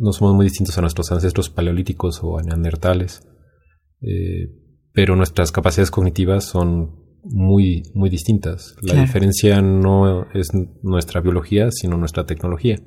no 0.00 0.12
somos 0.12 0.34
muy 0.34 0.46
distintos 0.46 0.78
a 0.78 0.80
nuestros 0.80 1.12
ancestros 1.12 1.50
paleolíticos 1.50 2.20
o 2.22 2.38
a 2.38 2.42
neandertales. 2.42 3.22
Eh, 4.00 4.50
pero 4.94 5.14
nuestras 5.14 5.52
capacidades 5.52 5.90
cognitivas 5.90 6.44
son 6.44 7.04
muy, 7.22 7.82
muy 7.92 8.08
distintas. 8.08 8.74
La 8.80 8.94
diferencia 8.94 9.60
no 9.60 10.26
es 10.32 10.48
nuestra 10.82 11.20
biología, 11.20 11.70
sino 11.70 11.98
nuestra 11.98 12.24
tecnología. 12.24 12.78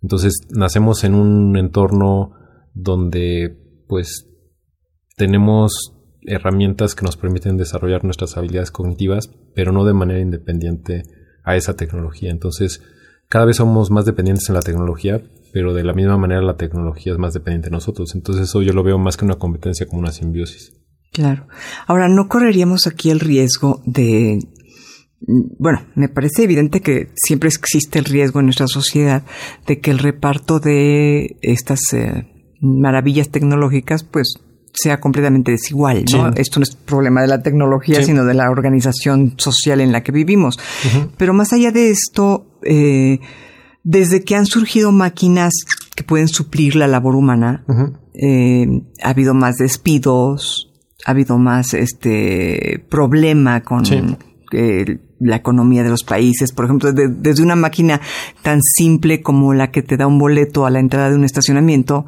Entonces, 0.00 0.32
nacemos 0.48 1.04
en 1.04 1.14
un 1.14 1.58
entorno 1.58 2.32
donde, 2.72 3.84
pues, 3.86 4.30
tenemos 5.16 5.95
herramientas 6.26 6.94
que 6.94 7.04
nos 7.04 7.16
permiten 7.16 7.56
desarrollar 7.56 8.04
nuestras 8.04 8.36
habilidades 8.36 8.70
cognitivas, 8.70 9.30
pero 9.54 9.72
no 9.72 9.84
de 9.84 9.94
manera 9.94 10.20
independiente 10.20 11.04
a 11.44 11.56
esa 11.56 11.76
tecnología. 11.76 12.30
Entonces, 12.30 12.82
cada 13.28 13.46
vez 13.46 13.56
somos 13.56 13.90
más 13.90 14.04
dependientes 14.04 14.48
en 14.48 14.54
la 14.54 14.62
tecnología, 14.62 15.22
pero 15.52 15.72
de 15.72 15.84
la 15.84 15.94
misma 15.94 16.18
manera 16.18 16.42
la 16.42 16.56
tecnología 16.56 17.12
es 17.12 17.18
más 17.18 17.32
dependiente 17.32 17.68
de 17.68 17.76
nosotros. 17.76 18.14
Entonces, 18.14 18.48
eso 18.48 18.62
yo 18.62 18.72
lo 18.72 18.82
veo 18.82 18.98
más 18.98 19.16
que 19.16 19.24
una 19.24 19.36
competencia 19.36 19.86
como 19.86 20.00
una 20.00 20.12
simbiosis. 20.12 20.72
Claro. 21.12 21.46
Ahora, 21.86 22.08
¿no 22.08 22.28
correríamos 22.28 22.86
aquí 22.86 23.10
el 23.10 23.20
riesgo 23.20 23.80
de... 23.86 24.38
Bueno, 25.58 25.86
me 25.94 26.08
parece 26.08 26.44
evidente 26.44 26.82
que 26.82 27.08
siempre 27.14 27.48
existe 27.48 27.98
el 27.98 28.04
riesgo 28.04 28.40
en 28.40 28.46
nuestra 28.46 28.66
sociedad 28.66 29.24
de 29.66 29.80
que 29.80 29.90
el 29.90 29.98
reparto 29.98 30.60
de 30.60 31.38
estas 31.40 31.80
eh, 31.94 32.28
maravillas 32.60 33.30
tecnológicas, 33.30 34.04
pues 34.04 34.34
sea 34.76 35.00
completamente 35.00 35.50
desigual, 35.50 36.04
¿no? 36.12 36.30
Esto 36.36 36.60
no 36.60 36.64
es 36.64 36.76
problema 36.76 37.22
de 37.22 37.28
la 37.28 37.42
tecnología, 37.42 38.02
sino 38.02 38.24
de 38.24 38.34
la 38.34 38.50
organización 38.50 39.34
social 39.38 39.80
en 39.80 39.92
la 39.92 40.02
que 40.02 40.12
vivimos. 40.12 40.58
Pero 41.16 41.32
más 41.34 41.52
allá 41.52 41.72
de 41.72 41.90
esto, 41.90 42.46
eh, 42.62 43.20
desde 43.82 44.22
que 44.22 44.36
han 44.36 44.46
surgido 44.46 44.92
máquinas 44.92 45.52
que 45.94 46.04
pueden 46.04 46.28
suplir 46.28 46.76
la 46.76 46.86
labor 46.86 47.16
humana, 47.16 47.64
eh, 48.14 48.66
ha 49.02 49.10
habido 49.10 49.32
más 49.34 49.56
despidos, 49.56 50.72
ha 51.04 51.12
habido 51.12 51.38
más 51.38 51.72
este 51.74 52.84
problema 52.90 53.62
con 53.62 53.84
eh, 54.52 54.98
la 55.18 55.36
economía 55.36 55.82
de 55.82 55.88
los 55.88 56.04
países. 56.04 56.52
Por 56.52 56.66
ejemplo, 56.66 56.92
desde 56.92 57.42
una 57.42 57.56
máquina 57.56 58.00
tan 58.42 58.60
simple 58.62 59.22
como 59.22 59.54
la 59.54 59.70
que 59.70 59.82
te 59.82 59.96
da 59.96 60.06
un 60.06 60.18
boleto 60.18 60.66
a 60.66 60.70
la 60.70 60.80
entrada 60.80 61.10
de 61.10 61.16
un 61.16 61.24
estacionamiento, 61.24 62.06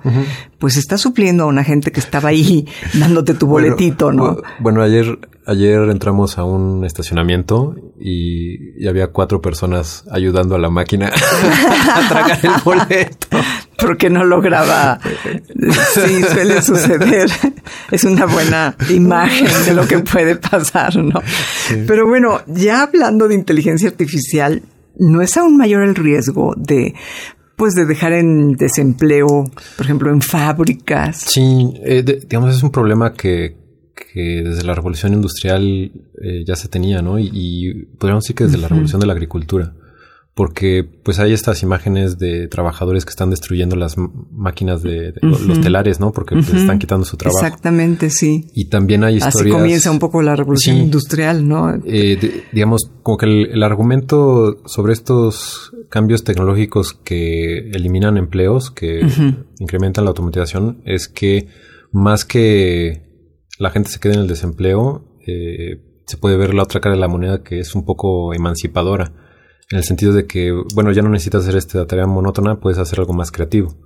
pues 0.58 0.76
está 0.76 0.98
supliendo 0.98 1.44
a 1.44 1.46
una 1.46 1.64
gente 1.64 1.92
que 1.92 2.00
estaba 2.00 2.30
ahí 2.30 2.66
dándote 2.94 3.34
tu 3.34 3.46
boletito, 3.46 4.12
¿no? 4.12 4.38
Bueno, 4.58 4.82
ayer, 4.82 5.18
ayer 5.46 5.88
entramos 5.90 6.38
a 6.38 6.44
un 6.44 6.84
estacionamiento 6.84 7.76
y, 7.98 8.82
y 8.82 8.88
había 8.88 9.08
cuatro 9.08 9.40
personas 9.40 10.04
ayudando 10.10 10.56
a 10.56 10.58
la 10.58 10.70
máquina 10.70 11.10
a 11.94 12.08
tragar 12.08 12.38
el 12.42 12.62
boleto 12.64 13.28
porque 13.78 14.10
no 14.10 14.24
lograba. 14.24 14.98
Sí, 15.94 16.22
suele 16.22 16.60
suceder. 16.62 17.30
Es 17.90 18.04
una 18.04 18.26
buena 18.26 18.74
imagen 18.90 19.48
de 19.64 19.74
lo 19.74 19.86
que 19.86 20.00
puede 20.00 20.36
pasar, 20.36 20.96
¿no? 20.96 21.22
Pero 21.86 22.06
bueno, 22.06 22.40
ya 22.46 22.82
hablando 22.82 23.28
de 23.28 23.34
inteligencia 23.34 23.88
artificial, 23.88 24.62
¿no 24.98 25.22
es 25.22 25.36
aún 25.36 25.56
mayor 25.56 25.84
el 25.84 25.94
riesgo 25.94 26.54
de 26.56 26.94
pues 27.58 27.74
de 27.74 27.86
dejar 27.86 28.12
en 28.12 28.52
desempleo, 28.52 29.44
por 29.76 29.84
ejemplo, 29.84 30.10
en 30.10 30.22
fábricas. 30.22 31.24
Sí, 31.26 31.74
eh, 31.84 32.04
digamos, 32.04 32.54
es 32.54 32.62
un 32.62 32.70
problema 32.70 33.12
que, 33.14 33.56
que 33.96 34.44
desde 34.44 34.62
la 34.62 34.76
revolución 34.76 35.12
industrial 35.12 35.90
eh, 36.22 36.44
ya 36.46 36.54
se 36.54 36.68
tenía, 36.68 37.02
¿no? 37.02 37.18
Y, 37.18 37.88
podríamos 37.98 38.22
decir 38.22 38.36
que 38.36 38.44
desde 38.44 38.58
la 38.58 38.68
revolución 38.68 39.00
de 39.00 39.08
la 39.08 39.12
agricultura 39.12 39.74
porque 40.38 40.88
pues 41.02 41.18
hay 41.18 41.32
estas 41.32 41.64
imágenes 41.64 42.16
de 42.16 42.46
trabajadores 42.46 43.04
que 43.04 43.10
están 43.10 43.30
destruyendo 43.30 43.74
las 43.74 43.96
máquinas 43.98 44.84
de, 44.84 45.12
los 45.20 45.60
telares, 45.60 45.98
¿no? 45.98 46.12
Porque 46.12 46.36
pues, 46.36 46.54
están 46.54 46.78
quitando 46.78 47.04
su 47.04 47.16
trabajo. 47.16 47.44
Exactamente, 47.44 48.08
sí. 48.08 48.46
Y 48.54 48.66
también 48.66 49.02
hay 49.02 49.16
historias... 49.16 49.40
Así 49.40 49.50
comienza 49.50 49.90
un 49.90 49.98
poco 49.98 50.22
la 50.22 50.36
revolución 50.36 50.76
industrial, 50.76 51.48
¿no? 51.48 51.74
Eh, 51.84 52.44
digamos, 52.52 52.88
como 53.02 53.18
que 53.18 53.26
el, 53.26 53.62
argumento 53.64 54.62
sobre 54.64 54.92
estos 54.92 55.72
cambios 55.90 56.22
tecnológicos 56.22 56.92
que 56.92 57.70
eliminan 57.70 58.16
empleos, 58.16 58.70
que 58.70 59.00
incrementan 59.58 60.04
la 60.04 60.10
automatización, 60.10 60.82
es 60.84 61.08
que 61.08 61.48
más 61.90 62.24
que 62.24 63.02
la 63.58 63.70
gente 63.70 63.90
se 63.90 63.98
quede 63.98 64.14
en 64.14 64.20
el 64.20 64.28
desempleo, 64.28 65.04
eh, 65.26 65.82
se 66.06 66.16
puede 66.16 66.36
ver 66.36 66.54
la 66.54 66.62
otra 66.62 66.80
cara 66.80 66.94
de 66.94 67.00
la 67.00 67.08
moneda 67.08 67.42
que 67.42 67.58
es 67.58 67.74
un 67.74 67.84
poco 67.84 68.32
emancipadora 68.34 69.26
en 69.70 69.78
el 69.78 69.84
sentido 69.84 70.12
de 70.12 70.26
que, 70.26 70.52
bueno, 70.74 70.92
ya 70.92 71.02
no 71.02 71.10
necesitas 71.10 71.42
hacer 71.42 71.56
esta 71.56 71.86
tarea 71.86 72.06
monótona, 72.06 72.60
puedes 72.60 72.78
hacer 72.78 73.00
algo 73.00 73.12
más 73.12 73.30
creativo. 73.30 73.76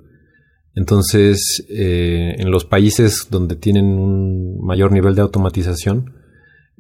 Entonces, 0.74 1.64
eh, 1.68 2.34
en 2.38 2.50
los 2.50 2.64
países 2.64 3.26
donde 3.30 3.56
tienen 3.56 3.86
un 3.86 4.64
mayor 4.64 4.92
nivel 4.92 5.14
de 5.14 5.22
automatización, 5.22 6.14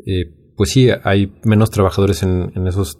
eh, 0.06 0.32
pues 0.56 0.70
sí, 0.70 0.88
hay 1.04 1.34
menos 1.44 1.70
trabajadores 1.70 2.22
en, 2.22 2.52
esos 2.66 2.98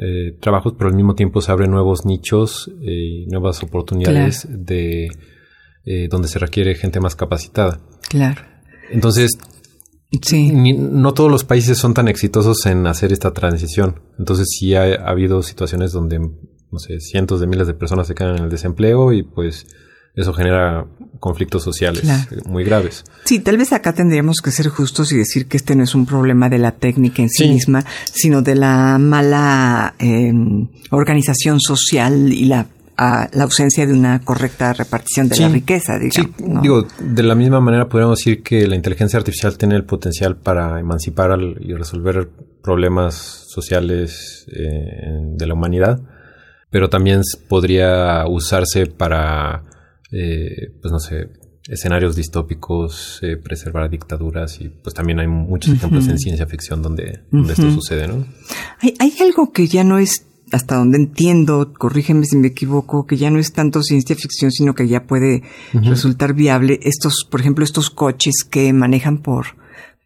eh, 0.00 0.36
trabajos, 0.40 0.74
pero 0.76 0.90
al 0.90 0.96
mismo 0.96 1.14
tiempo 1.14 1.40
se 1.40 1.52
abren 1.52 1.70
nuevos 1.70 2.04
nichos 2.04 2.70
y 2.82 3.26
nuevas 3.26 3.62
oportunidades 3.62 4.46
de 4.50 5.08
donde 6.10 6.28
se 6.28 6.38
requiere 6.38 6.74
gente 6.74 7.00
más 7.00 7.16
capacitada. 7.16 7.80
Claro. 8.10 8.42
Entonces, 8.90 9.38
Sí. 10.22 10.52
no 10.52 11.12
todos 11.12 11.30
los 11.30 11.44
países 11.44 11.76
son 11.76 11.92
tan 11.92 12.08
exitosos 12.08 12.64
en 12.66 12.86
hacer 12.86 13.12
esta 13.12 13.32
transición. 13.32 14.00
Entonces 14.18 14.46
sí 14.50 14.74
ha, 14.74 14.94
habido 15.06 15.42
situaciones 15.42 15.92
donde, 15.92 16.18
no 16.18 16.78
sé, 16.78 17.00
cientos 17.00 17.40
de 17.40 17.46
miles 17.46 17.66
de 17.66 17.74
personas 17.74 18.06
se 18.06 18.14
quedan 18.14 18.36
en 18.36 18.44
el 18.44 18.50
desempleo 18.50 19.12
y 19.12 19.22
pues 19.22 19.66
eso 20.14 20.32
genera 20.32 20.86
conflictos 21.20 21.62
sociales 21.62 22.04
muy 22.46 22.64
graves. 22.64 23.04
Sí, 23.24 23.38
tal 23.38 23.58
vez 23.58 23.72
acá 23.72 23.92
tendríamos 23.92 24.40
que 24.42 24.50
ser 24.50 24.68
justos 24.68 25.12
y 25.12 25.16
decir 25.16 25.46
que 25.46 25.56
este 25.56 25.76
no 25.76 25.84
es 25.84 25.94
un 25.94 26.06
problema 26.06 26.48
de 26.48 26.58
la 26.58 26.72
técnica 26.72 27.22
en 27.22 27.28
sí, 27.28 27.48
misma, 27.48 27.84
sino 28.10 28.42
de 28.42 28.54
la 28.54 28.98
mala 28.98 29.94
em, 29.98 30.68
organización 30.90 31.60
social 31.60 32.32
y 32.32 32.46
la 32.46 32.66
a 32.98 33.30
la 33.32 33.44
ausencia 33.44 33.86
de 33.86 33.92
una 33.92 34.20
correcta 34.22 34.72
repartición 34.72 35.28
de 35.28 35.38
la 35.38 35.48
riqueza, 35.48 36.00
digamos. 36.00 36.36
Sí, 36.36 36.44
digo, 36.60 36.84
de 36.98 37.22
la 37.22 37.36
misma 37.36 37.60
manera 37.60 37.88
podríamos 37.88 38.18
decir 38.18 38.42
que 38.42 38.66
la 38.66 38.74
inteligencia 38.74 39.16
artificial 39.16 39.56
tiene 39.56 39.76
el 39.76 39.84
potencial 39.84 40.36
para 40.36 40.80
emancipar 40.80 41.38
y 41.60 41.74
resolver 41.74 42.28
problemas 42.60 43.14
sociales 43.14 44.46
eh, 44.52 45.22
de 45.36 45.46
la 45.46 45.54
humanidad, 45.54 46.00
pero 46.70 46.90
también 46.90 47.22
podría 47.48 48.26
usarse 48.26 48.86
para, 48.86 49.62
eh, 50.10 50.72
pues 50.82 50.90
no 50.90 50.98
sé, 50.98 51.28
escenarios 51.68 52.16
distópicos, 52.16 53.20
eh, 53.22 53.36
preservar 53.36 53.88
dictaduras 53.90 54.60
y 54.60 54.70
pues 54.70 54.92
también 54.92 55.20
hay 55.20 55.28
muchos 55.28 55.72
ejemplos 55.74 56.08
en 56.08 56.18
ciencia 56.18 56.48
ficción 56.48 56.82
donde, 56.82 57.20
esto 57.48 57.70
sucede, 57.70 58.08
¿no? 58.08 58.26
Hay, 58.80 58.94
hay 58.98 59.14
algo 59.20 59.52
que 59.52 59.68
ya 59.68 59.84
no 59.84 59.98
es 59.98 60.27
hasta 60.52 60.76
donde 60.76 60.98
entiendo, 60.98 61.72
corrígeme 61.76 62.24
si 62.24 62.36
me 62.36 62.48
equivoco, 62.48 63.06
que 63.06 63.16
ya 63.16 63.30
no 63.30 63.38
es 63.38 63.52
tanto 63.52 63.82
ciencia 63.82 64.16
ficción, 64.16 64.50
sino 64.50 64.74
que 64.74 64.88
ya 64.88 65.06
puede 65.06 65.42
resultar 65.72 66.34
viable 66.34 66.80
estos, 66.82 67.26
por 67.30 67.40
ejemplo, 67.40 67.64
estos 67.64 67.90
coches 67.90 68.44
que 68.48 68.72
manejan 68.72 69.18
por, 69.18 69.56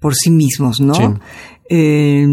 por 0.01 0.15
sí 0.15 0.31
mismos, 0.31 0.81
¿no? 0.81 1.21
Eh, 1.69 2.27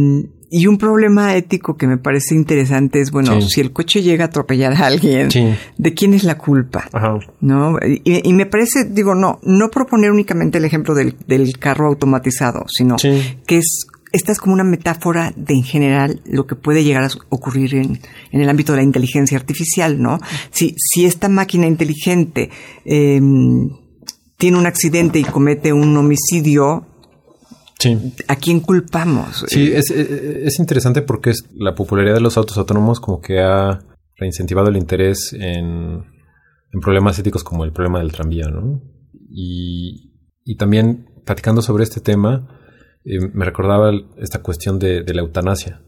y 0.52 0.66
un 0.66 0.78
problema 0.78 1.36
ético 1.36 1.78
que 1.78 1.86
me 1.86 1.98
parece 1.98 2.34
interesante 2.34 3.00
es, 3.02 3.12
bueno, 3.12 3.40
si 3.42 3.62
el 3.62 3.72
coche 3.72 4.02
llega 4.02 4.26
a 4.26 4.28
atropellar 4.28 4.74
a 4.74 4.88
alguien, 4.88 5.30
¿de 5.78 5.94
quién 5.94 6.14
es 6.14 6.24
la 6.24 6.38
culpa? 6.38 6.90
¿No? 7.40 7.78
Y, 8.04 8.34
me 8.34 8.48
parece, 8.48 8.86
digo, 8.90 9.14
no, 9.14 9.40
no 9.44 9.70
proponer 9.70 10.12
únicamente 10.12 10.58
el 10.58 10.66
ejemplo 10.66 10.96
del, 10.96 11.16
del 11.28 11.60
carro 11.60 11.88
automatizado, 11.88 12.66
sino 12.68 12.96
que 12.98 13.58
es 13.58 13.86
esta 14.12 14.32
es 14.32 14.40
como 14.40 14.54
una 14.54 14.64
metáfora 14.64 15.34
de 15.36 15.54
en 15.54 15.64
general 15.64 16.22
lo 16.26 16.46
que 16.48 16.56
puede 16.56 16.84
llegar 16.84 17.04
a 17.04 17.10
ocurrir 17.30 17.76
en, 17.76 18.00
en 18.32 18.42
el 18.42 18.50
ámbito 18.50 18.72
de 18.74 18.78
la 18.78 18.84
inteligencia 18.84 19.38
artificial, 19.38 20.02
¿no? 20.02 20.20
Si, 20.52 20.76
si 20.78 21.06
esta 21.06 21.30
máquina 21.30 21.68
inteligente 21.68 22.50
em, 22.86 23.70
tiene 24.38 24.58
un 24.58 24.66
accidente 24.66 25.20
y 25.20 25.24
comete 25.24 25.74
un 25.74 25.96
homicidio, 25.96 26.88
¿a 28.28 28.36
quién 28.36 28.60
culpamos? 28.62 29.46
Sí, 29.48 29.72
es, 29.72 29.92
es, 29.92 30.60
interesante 30.60 31.02
porque 31.02 31.32
es, 31.32 31.46
la 31.56 31.76
popularidad 31.76 32.16
de 32.16 32.22
los 32.22 32.38
autos 32.38 32.58
autónomos 32.58 33.00
como 33.00 33.22
que 33.22 33.40
ha 33.40 33.80
reincentivado 34.18 34.70
el 34.70 34.78
interés 34.78 35.34
en, 35.34 36.04
en 36.72 36.80
problemas 36.82 37.20
éticos 37.20 37.44
como 37.44 37.64
el 37.64 37.72
problema 37.72 38.00
del 38.00 38.12
tranvía, 38.12 38.48
¿no? 38.48 38.82
Y, 39.30 40.14
y 40.44 40.56
también 40.56 41.06
platicando 41.26 41.62
sobre 41.62 41.84
este 41.84 42.02
tema, 42.02 42.59
me 43.34 43.46
recordaba 43.46 43.92
esta 44.18 44.42
cuestión 44.42 44.78
de, 44.80 45.04
la 45.14 45.22
eutanasia, 45.22 45.82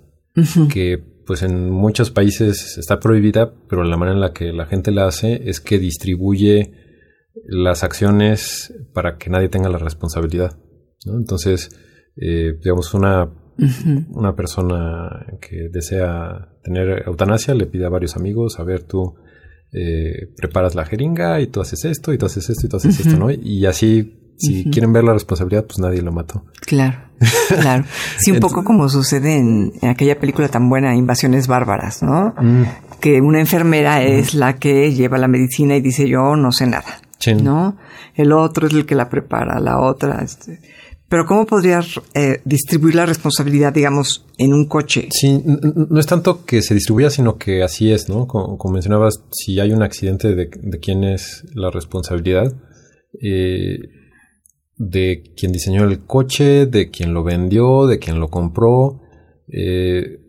que 0.71 1.03
pues 1.25 1.43
en 1.43 1.69
muchos 1.69 2.11
países 2.11 2.77
está 2.77 2.99
prohibida, 2.99 3.53
pero 3.69 3.83
la 3.83 3.97
manera 3.97 4.15
en 4.15 4.21
la 4.21 4.33
que 4.33 4.51
la 4.51 4.65
gente 4.65 4.91
la 4.91 5.07
hace 5.07 5.49
es 5.49 5.59
que 5.59 5.79
distribuye 5.79 6.73
las 7.45 7.83
acciones 7.83 8.73
para 8.93 9.17
que 9.17 9.29
nadie 9.29 9.49
tenga 9.49 9.69
la 9.69 9.77
responsabilidad. 9.77 10.57
Entonces, 11.05 11.69
eh, 12.17 12.53
digamos, 12.61 12.93
una, 12.93 13.29
una 14.13 14.35
persona 14.35 15.25
que 15.39 15.69
desea 15.71 16.49
tener 16.63 17.03
eutanasia 17.05 17.53
le 17.53 17.67
pide 17.67 17.85
a 17.85 17.89
varios 17.89 18.15
amigos, 18.15 18.59
a 18.59 18.63
ver, 18.63 18.83
tú 18.83 19.15
eh, 19.71 20.33
preparas 20.35 20.75
la 20.75 20.85
jeringa 20.85 21.39
y 21.39 21.47
tú 21.47 21.61
haces 21.61 21.85
esto 21.85 22.13
y 22.13 22.17
tú 22.17 22.25
haces 22.25 22.49
esto 22.49 22.65
y 22.65 22.69
tú 22.69 22.77
haces 22.77 22.99
esto, 22.99 23.17
¿no? 23.17 23.31
Y 23.31 23.65
así 23.65 24.20
si 24.41 24.69
quieren 24.69 24.91
ver 24.93 25.03
la 25.03 25.13
responsabilidad, 25.13 25.65
pues 25.65 25.79
nadie 25.79 26.01
lo 26.01 26.11
mató. 26.11 26.45
Claro, 26.61 26.99
claro. 27.47 27.85
Sí, 28.17 28.31
un 28.31 28.39
poco 28.41 28.63
como 28.63 28.89
sucede 28.89 29.37
en, 29.37 29.73
aquella 29.83 30.19
película 30.19 30.47
tan 30.47 30.69
buena, 30.69 30.95
Invasiones 30.95 31.47
Bárbaras, 31.47 32.01
¿no? 32.01 32.33
Mm. 32.37 32.63
Que 32.99 33.21
una 33.21 33.39
enfermera 33.39 34.03
es 34.03 34.33
la 34.33 34.57
que 34.57 34.93
lleva 34.93 35.17
la 35.17 35.27
medicina 35.27 35.75
y 35.75 35.81
dice 35.81 36.07
yo 36.07 36.35
no 36.35 36.51
sé 36.51 36.67
nada, 36.67 37.01
¿no? 37.41 37.77
El 38.15 38.33
otro 38.33 38.67
es 38.67 38.73
el 38.73 38.85
que 38.85 38.95
la 38.95 39.09
prepara, 39.09 39.59
la 39.59 39.79
otra... 39.79 40.21
Este, 40.21 40.59
pero 41.11 41.25
¿cómo 41.25 41.45
podrías 41.45 41.99
eh, 42.13 42.39
distribuir 42.45 42.95
la 42.95 43.05
responsabilidad, 43.05 43.73
digamos, 43.73 44.25
en 44.37 44.53
un 44.53 44.65
coche? 44.65 45.09
Sí, 45.11 45.43
no 45.43 45.99
es 45.99 46.05
tanto 46.05 46.45
que 46.45 46.61
se 46.61 46.73
distribuya, 46.73 47.09
sino 47.09 47.37
que 47.37 47.63
así 47.63 47.91
es, 47.91 48.07
¿no? 48.07 48.27
Como, 48.27 48.57
mencionabas, 48.71 49.21
si 49.29 49.59
hay 49.59 49.73
un 49.73 49.83
accidente, 49.83 50.33
de, 50.33 50.49
quién 50.79 51.03
es 51.03 51.43
la 51.53 51.69
responsabilidad? 51.69 52.53
Eh, 53.21 53.79
de 54.83 55.21
quien 55.37 55.51
diseñó 55.51 55.83
el 55.83 56.05
coche, 56.05 56.65
de 56.65 56.89
quien 56.89 57.13
lo 57.13 57.23
vendió, 57.23 57.85
de 57.85 57.99
quien 57.99 58.19
lo 58.19 58.29
compró. 58.29 58.99
Eh, 59.47 60.19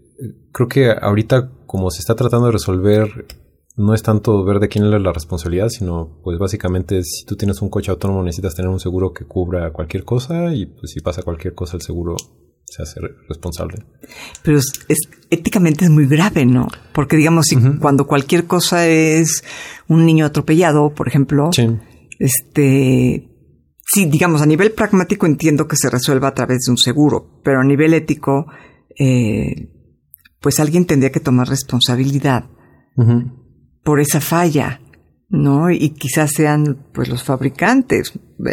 creo 0.53 0.69
que 0.69 0.91
ahorita, 0.91 1.51
como 1.65 1.91
se 1.91 2.01
está 2.01 2.15
tratando 2.15 2.47
de 2.47 2.53
resolver 2.53 3.27
no 3.75 3.95
es 3.95 4.03
tanto 4.03 4.45
ver 4.45 4.61
de 4.61 4.69
quién 4.69 4.85
es 4.85 5.01
la 5.01 5.12
responsabilidad, 5.12 5.71
sino 5.71 6.21
pues 6.23 6.38
básicamente 6.38 7.03
si 7.03 7.25
tú 7.25 7.37
tienes 7.37 7.62
un 7.62 7.71
coche 7.71 7.91
autónomo 7.91 8.23
necesitas 8.23 8.55
tener 8.55 8.71
un 8.71 8.79
seguro 8.79 9.15
que 9.15 9.25
cubra 9.25 9.73
cualquier 9.73 10.05
cosa 10.05 10.55
y 10.55 10.67
pues 10.67 10.93
si 10.93 11.01
pasa 11.01 11.23
cualquier 11.23 11.55
cosa 11.55 11.79
el 11.79 11.83
seguro 11.83 12.17
se 12.67 12.83
hace 12.83 13.01
responsable. 13.31 13.79
Pero 14.43 14.59
es, 14.59 14.71
éticamente 15.31 15.87
es 15.87 15.91
muy 15.91 16.07
grave, 16.07 16.45
¿no? 16.45 16.69
Porque 16.93 17.17
digamos, 17.17 17.47
si 17.47 17.57
cuando 17.81 18.07
cualquier 18.07 18.47
cosa 18.47 18.87
es 18.87 19.43
un 19.88 20.05
niño 20.05 20.27
atropellado, 20.27 20.93
por 20.95 21.09
ejemplo, 21.09 21.49
este, 22.19 23.32
sí, 23.92 24.07
digamos, 24.07 24.42
a 24.42 24.46
nivel 24.46 24.72
pragmático 24.72 25.26
entiendo 25.26 25.66
que 25.66 25.76
se 25.76 25.90
resuelva 25.90 26.28
a 26.28 26.35
través 26.35 26.61
de 26.66 26.70
un 26.70 26.78
seguro, 26.78 27.40
pero 27.44 27.61
a 27.61 27.64
nivel 27.64 27.94
ético, 27.94 28.46
eh, 28.98 29.70
pues 30.40 30.61
alguien 30.61 30.87
tendría 30.87 31.12
que 31.12 31.20
tomar 31.20 31.48
responsabilidad 31.48 32.44
por 33.83 34.00
esa 34.00 34.20
falla, 34.20 34.81
¿no? 35.31 35.70
Y 35.70 35.90
quizás 35.90 36.31
sean 36.33 36.87
pues 36.92 37.09
los 37.09 37.22
fabricantes. 37.22 38.12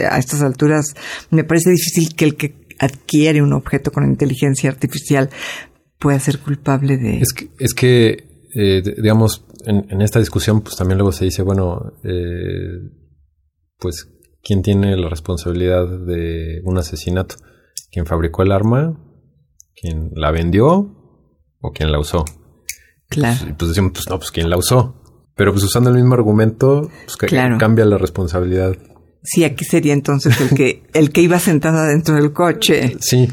A 0.09 0.17
estas 0.17 0.41
alturas 0.41 0.95
me 1.29 1.43
parece 1.43 1.71
difícil 1.71 2.15
que 2.15 2.25
el 2.25 2.35
que 2.35 2.67
adquiere 2.79 3.41
un 3.41 3.53
objeto 3.53 3.91
con 3.91 4.05
inteligencia 4.05 4.69
artificial 4.69 5.29
pueda 5.99 6.19
ser 6.19 6.39
culpable 6.39 6.97
de... 6.97 7.19
Es 7.19 7.33
que, 7.33 7.49
es 7.59 7.73
que 7.73 8.29
eh, 8.55 8.81
digamos, 8.81 9.45
en, 9.65 10.01
esta 10.01 10.19
discusión 10.19 10.61
pues 10.61 10.75
también 10.75 10.97
luego 10.97 11.11
se 11.11 11.25
dice, 11.25 11.43
bueno, 11.43 11.93
eh, 12.03 12.79
pues, 13.77 14.07
¿quién 14.43 14.61
tiene 14.61 14.95
la 14.97 15.09
responsabilidad 15.09 15.87
de 15.87 16.61
un 16.63 16.77
asesinato? 16.77 17.35
¿Quién 17.91 18.05
fabricó 18.05 18.43
el 18.43 18.51
arma? 18.51 18.97
¿Quién 19.75 20.11
la 20.15 20.31
vendió? 20.31 20.95
¿O 21.61 21.71
quién 21.71 21.91
la 21.91 21.99
usó? 21.99 22.25
Claro. 23.07 23.39
Pues, 23.41 23.55
pues 23.57 23.69
decimos, 23.69 23.91
pues 23.93 24.09
no, 24.09 24.17
pues 24.17 24.31
quién 24.31 24.49
la 24.49 24.57
usó. 24.57 24.95
Pero 25.35 25.51
pues 25.51 25.63
usando 25.63 25.89
el 25.89 25.95
mismo 25.95 26.13
argumento, 26.15 26.89
pues 27.05 27.15
que 27.15 27.27
cambia 27.57 27.85
la 27.85 27.97
responsabilidad. 27.97 28.75
Sí, 29.23 29.43
aquí 29.43 29.65
sería 29.65 29.93
entonces 29.93 30.39
el 30.41 30.55
que, 30.55 30.83
el 30.93 31.11
que 31.11 31.21
iba 31.21 31.39
sentado 31.39 31.85
dentro 31.85 32.15
del 32.15 32.33
coche. 32.33 32.97
Sí. 32.99 33.27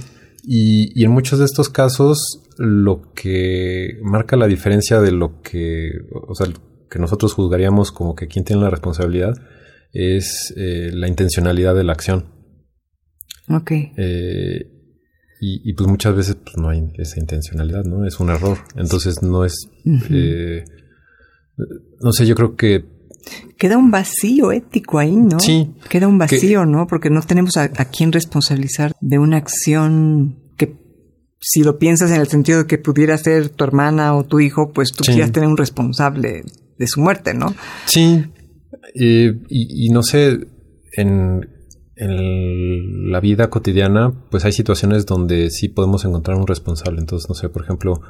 Y, 0.44 0.92
y, 0.94 1.04
en 1.04 1.10
muchos 1.10 1.40
de 1.40 1.44
estos 1.44 1.68
casos, 1.68 2.44
lo 2.56 3.12
que 3.14 3.98
marca 4.02 4.36
la 4.36 4.46
diferencia 4.46 5.00
de 5.00 5.10
lo 5.10 5.42
que, 5.42 5.90
o 6.12 6.34
sea, 6.36 6.46
que 6.88 7.00
nosotros 7.00 7.32
juzgaríamos 7.34 7.90
como 7.90 8.14
que 8.14 8.28
quien 8.28 8.44
tiene 8.44 8.62
la 8.62 8.70
responsabilidad 8.70 9.34
es 9.96 10.52
eh, 10.56 10.90
la 10.92 11.08
intencionalidad 11.08 11.74
de 11.74 11.84
la 11.84 11.92
acción. 11.92 12.26
Ok. 13.48 13.70
Eh, 13.70 14.72
y, 15.40 15.70
y, 15.70 15.74
pues 15.74 15.88
muchas 15.88 16.16
veces 16.16 16.36
pues, 16.36 16.56
no 16.56 16.70
hay 16.70 16.82
esa 16.96 17.20
intencionalidad, 17.20 17.84
¿no? 17.84 18.06
Es 18.06 18.18
un 18.20 18.30
error. 18.30 18.58
Entonces 18.76 19.22
no 19.22 19.44
es 19.44 19.68
no 22.00 22.12
sé, 22.12 22.26
yo 22.26 22.34
creo 22.34 22.56
que... 22.56 22.84
Queda 23.58 23.76
un 23.76 23.90
vacío 23.90 24.52
ético 24.52 24.98
ahí, 24.98 25.16
¿no? 25.16 25.40
Sí. 25.40 25.74
Queda 25.88 26.06
un 26.06 26.18
vacío, 26.18 26.64
¿no? 26.64 26.86
Porque 26.86 27.10
no 27.10 27.20
tenemos 27.22 27.56
a, 27.56 27.68
quién 27.86 28.12
responsabilizar 28.12 28.92
de 29.00 29.18
una 29.18 29.38
acción 29.38 30.38
que, 30.56 30.76
si 31.40 31.64
lo 31.64 31.78
piensas 31.78 32.10
en 32.12 32.20
el 32.20 32.28
sentido 32.28 32.60
de 32.60 32.66
que 32.66 32.78
pudiera 32.78 33.18
ser 33.18 33.48
tu 33.48 33.64
hermana 33.64 34.14
o 34.14 34.24
tu 34.24 34.38
hijo, 34.38 34.72
pues 34.72 34.92
tú 34.92 35.02
quieras 35.04 35.32
tener 35.32 35.48
un 35.48 35.56
responsable 35.56 36.44
de 36.78 36.86
su 36.86 37.00
muerte, 37.00 37.34
¿no? 37.34 37.54
Sí. 37.86 38.26
Y, 38.94 39.88
no 39.90 40.02
sé, 40.02 40.46
en, 40.92 41.48
en 41.96 43.10
la 43.10 43.20
vida 43.20 43.50
cotidiana, 43.50 44.12
pues 44.30 44.44
hay 44.44 44.52
situaciones 44.52 45.06
donde 45.06 45.50
sí 45.50 45.68
podemos 45.68 46.04
encontrar 46.04 46.36
un 46.36 46.46
responsable. 46.46 47.00
Entonces, 47.00 47.28
no 47.28 47.34
sé, 47.34 47.48
por 47.48 47.62
ejemplo, 47.62 48.00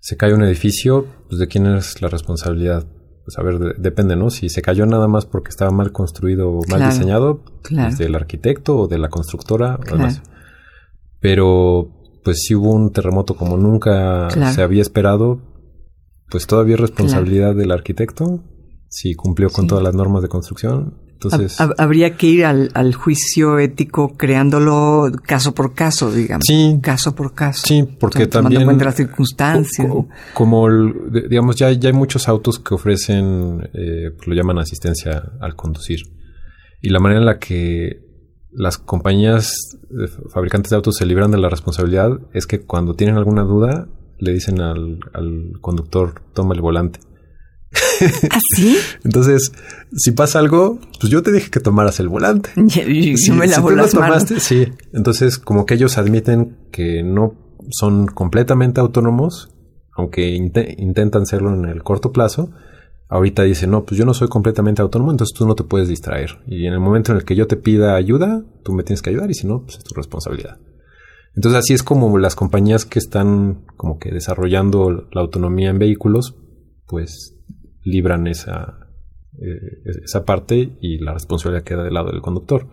se 0.00 0.16
cae 0.16 0.34
un 0.34 0.42
edificio, 0.42 1.06
pues 1.28 1.38
de 1.38 1.48
quién 1.48 1.66
es 1.66 2.00
la 2.02 2.08
responsabilidad. 2.08 2.86
Pues 3.24 3.38
a 3.38 3.42
ver, 3.42 3.76
depende, 3.78 4.16
¿no? 4.16 4.30
Si 4.30 4.48
se 4.48 4.62
cayó 4.62 4.86
nada 4.86 5.06
más 5.06 5.26
porque 5.26 5.50
estaba 5.50 5.70
mal 5.70 5.92
construido 5.92 6.50
o 6.50 6.62
mal 6.68 6.90
diseñado, 6.90 7.44
pues 7.68 7.98
del 7.98 8.14
arquitecto 8.14 8.78
o 8.78 8.88
de 8.88 8.98
la 8.98 9.08
constructora, 9.08 9.78
además. 9.86 10.22
Pero, 11.20 11.90
pues 12.24 12.42
si 12.42 12.54
hubo 12.54 12.72
un 12.72 12.92
terremoto 12.92 13.36
como 13.36 13.58
nunca 13.58 14.28
se 14.30 14.62
había 14.62 14.82
esperado, 14.82 15.42
pues 16.30 16.46
todavía 16.46 16.74
es 16.74 16.80
responsabilidad 16.80 17.54
del 17.54 17.72
arquitecto 17.72 18.42
si 18.90 19.14
cumplió 19.14 19.50
con 19.50 19.66
todas 19.66 19.82
las 19.82 19.94
normas 19.94 20.20
de 20.22 20.28
construcción. 20.28 20.94
Entonces, 21.12 21.60
habría 21.76 22.16
que 22.16 22.26
ir 22.26 22.46
al, 22.46 22.94
juicio 22.94 23.58
ético 23.58 24.16
creándolo 24.16 25.10
caso 25.22 25.54
por 25.54 25.74
caso, 25.74 26.10
digamos. 26.10 26.44
Sí. 26.46 26.78
Caso 26.82 27.14
por 27.14 27.34
caso. 27.34 27.66
Sí, 27.66 27.84
porque 27.98 28.26
también. 28.26 28.62
en 28.62 28.78
las 28.78 28.96
circunstancias. 28.96 29.86
Como, 30.32 30.66
digamos, 31.28 31.56
ya, 31.56 31.70
ya 31.72 31.90
hay 31.90 31.94
muchos 31.94 32.26
autos 32.26 32.58
que 32.58 32.74
ofrecen, 32.74 33.68
eh, 33.74 34.10
pues 34.16 34.28
lo 34.28 34.34
llaman 34.34 34.58
asistencia 34.58 35.32
al 35.40 35.56
conducir. 35.56 36.00
Y 36.80 36.88
la 36.88 37.00
manera 37.00 37.20
en 37.20 37.26
la 37.26 37.38
que 37.38 38.00
las 38.50 38.78
compañías 38.78 39.78
fabricantes 40.32 40.70
de 40.70 40.76
autos 40.76 40.96
se 40.96 41.04
libran 41.04 41.30
de 41.30 41.38
la 41.38 41.50
responsabilidad 41.50 42.18
es 42.32 42.46
que 42.46 42.62
cuando 42.62 42.94
tienen 42.94 43.16
alguna 43.16 43.42
duda, 43.42 43.88
le 44.18 44.32
dicen 44.32 44.60
al, 44.62 44.98
al 45.12 45.52
conductor, 45.60 46.22
toma 46.32 46.54
el 46.54 46.62
volante. 46.62 47.00
¿Así? 48.30 48.76
¿Ah, 48.78 49.00
Entonces, 49.04 49.52
si 49.96 50.12
pasa 50.12 50.38
algo, 50.38 50.78
pues 51.00 51.10
yo 51.10 51.22
te 51.22 51.32
dije 51.32 51.50
que 51.50 51.60
tomaras 51.60 52.00
el 52.00 52.08
volante. 52.08 52.50
si, 52.68 53.32
me 53.32 53.46
lavo 53.46 53.70
las 53.70 53.92
tomaste, 53.92 54.40
sí. 54.40 54.68
Entonces, 54.92 55.38
como 55.38 55.66
que 55.66 55.74
ellos 55.74 55.98
admiten 55.98 56.56
que 56.72 57.02
no 57.02 57.34
son 57.70 58.06
completamente 58.06 58.80
autónomos, 58.80 59.54
aunque 59.96 60.30
intentan 60.30 61.26
serlo 61.26 61.54
en 61.54 61.66
el 61.66 61.82
corto 61.82 62.12
plazo. 62.12 62.50
Ahorita 63.08 63.42
dicen, 63.42 63.70
no, 63.72 63.84
pues 63.84 63.98
yo 63.98 64.04
no 64.04 64.14
soy 64.14 64.28
completamente 64.28 64.82
autónomo, 64.82 65.10
entonces 65.10 65.36
tú 65.36 65.46
no 65.46 65.56
te 65.56 65.64
puedes 65.64 65.88
distraer. 65.88 66.38
Y 66.46 66.66
en 66.66 66.72
el 66.72 66.80
momento 66.80 67.10
en 67.10 67.18
el 67.18 67.24
que 67.24 67.34
yo 67.34 67.48
te 67.48 67.56
pida 67.56 67.96
ayuda, 67.96 68.44
tú 68.62 68.72
me 68.72 68.84
tienes 68.84 69.02
que 69.02 69.10
ayudar 69.10 69.30
y 69.30 69.34
si 69.34 69.48
no, 69.48 69.62
pues 69.64 69.78
es 69.78 69.84
tu 69.84 69.94
responsabilidad. 69.94 70.58
Entonces 71.34 71.58
así 71.58 71.74
es 71.74 71.82
como 71.82 72.16
las 72.18 72.36
compañías 72.36 72.84
que 72.84 72.98
están 72.98 73.64
como 73.76 73.98
que 73.98 74.10
desarrollando 74.10 75.08
la 75.12 75.20
autonomía 75.20 75.70
en 75.70 75.78
vehículos, 75.78 76.36
pues 76.86 77.36
libran 77.84 78.26
esa, 78.26 78.88
eh, 79.40 79.82
esa 80.04 80.24
parte 80.24 80.76
y 80.80 80.98
la 80.98 81.14
responsabilidad 81.14 81.64
queda 81.64 81.84
del 81.84 81.94
lado 81.94 82.10
del 82.10 82.20
conductor. 82.20 82.66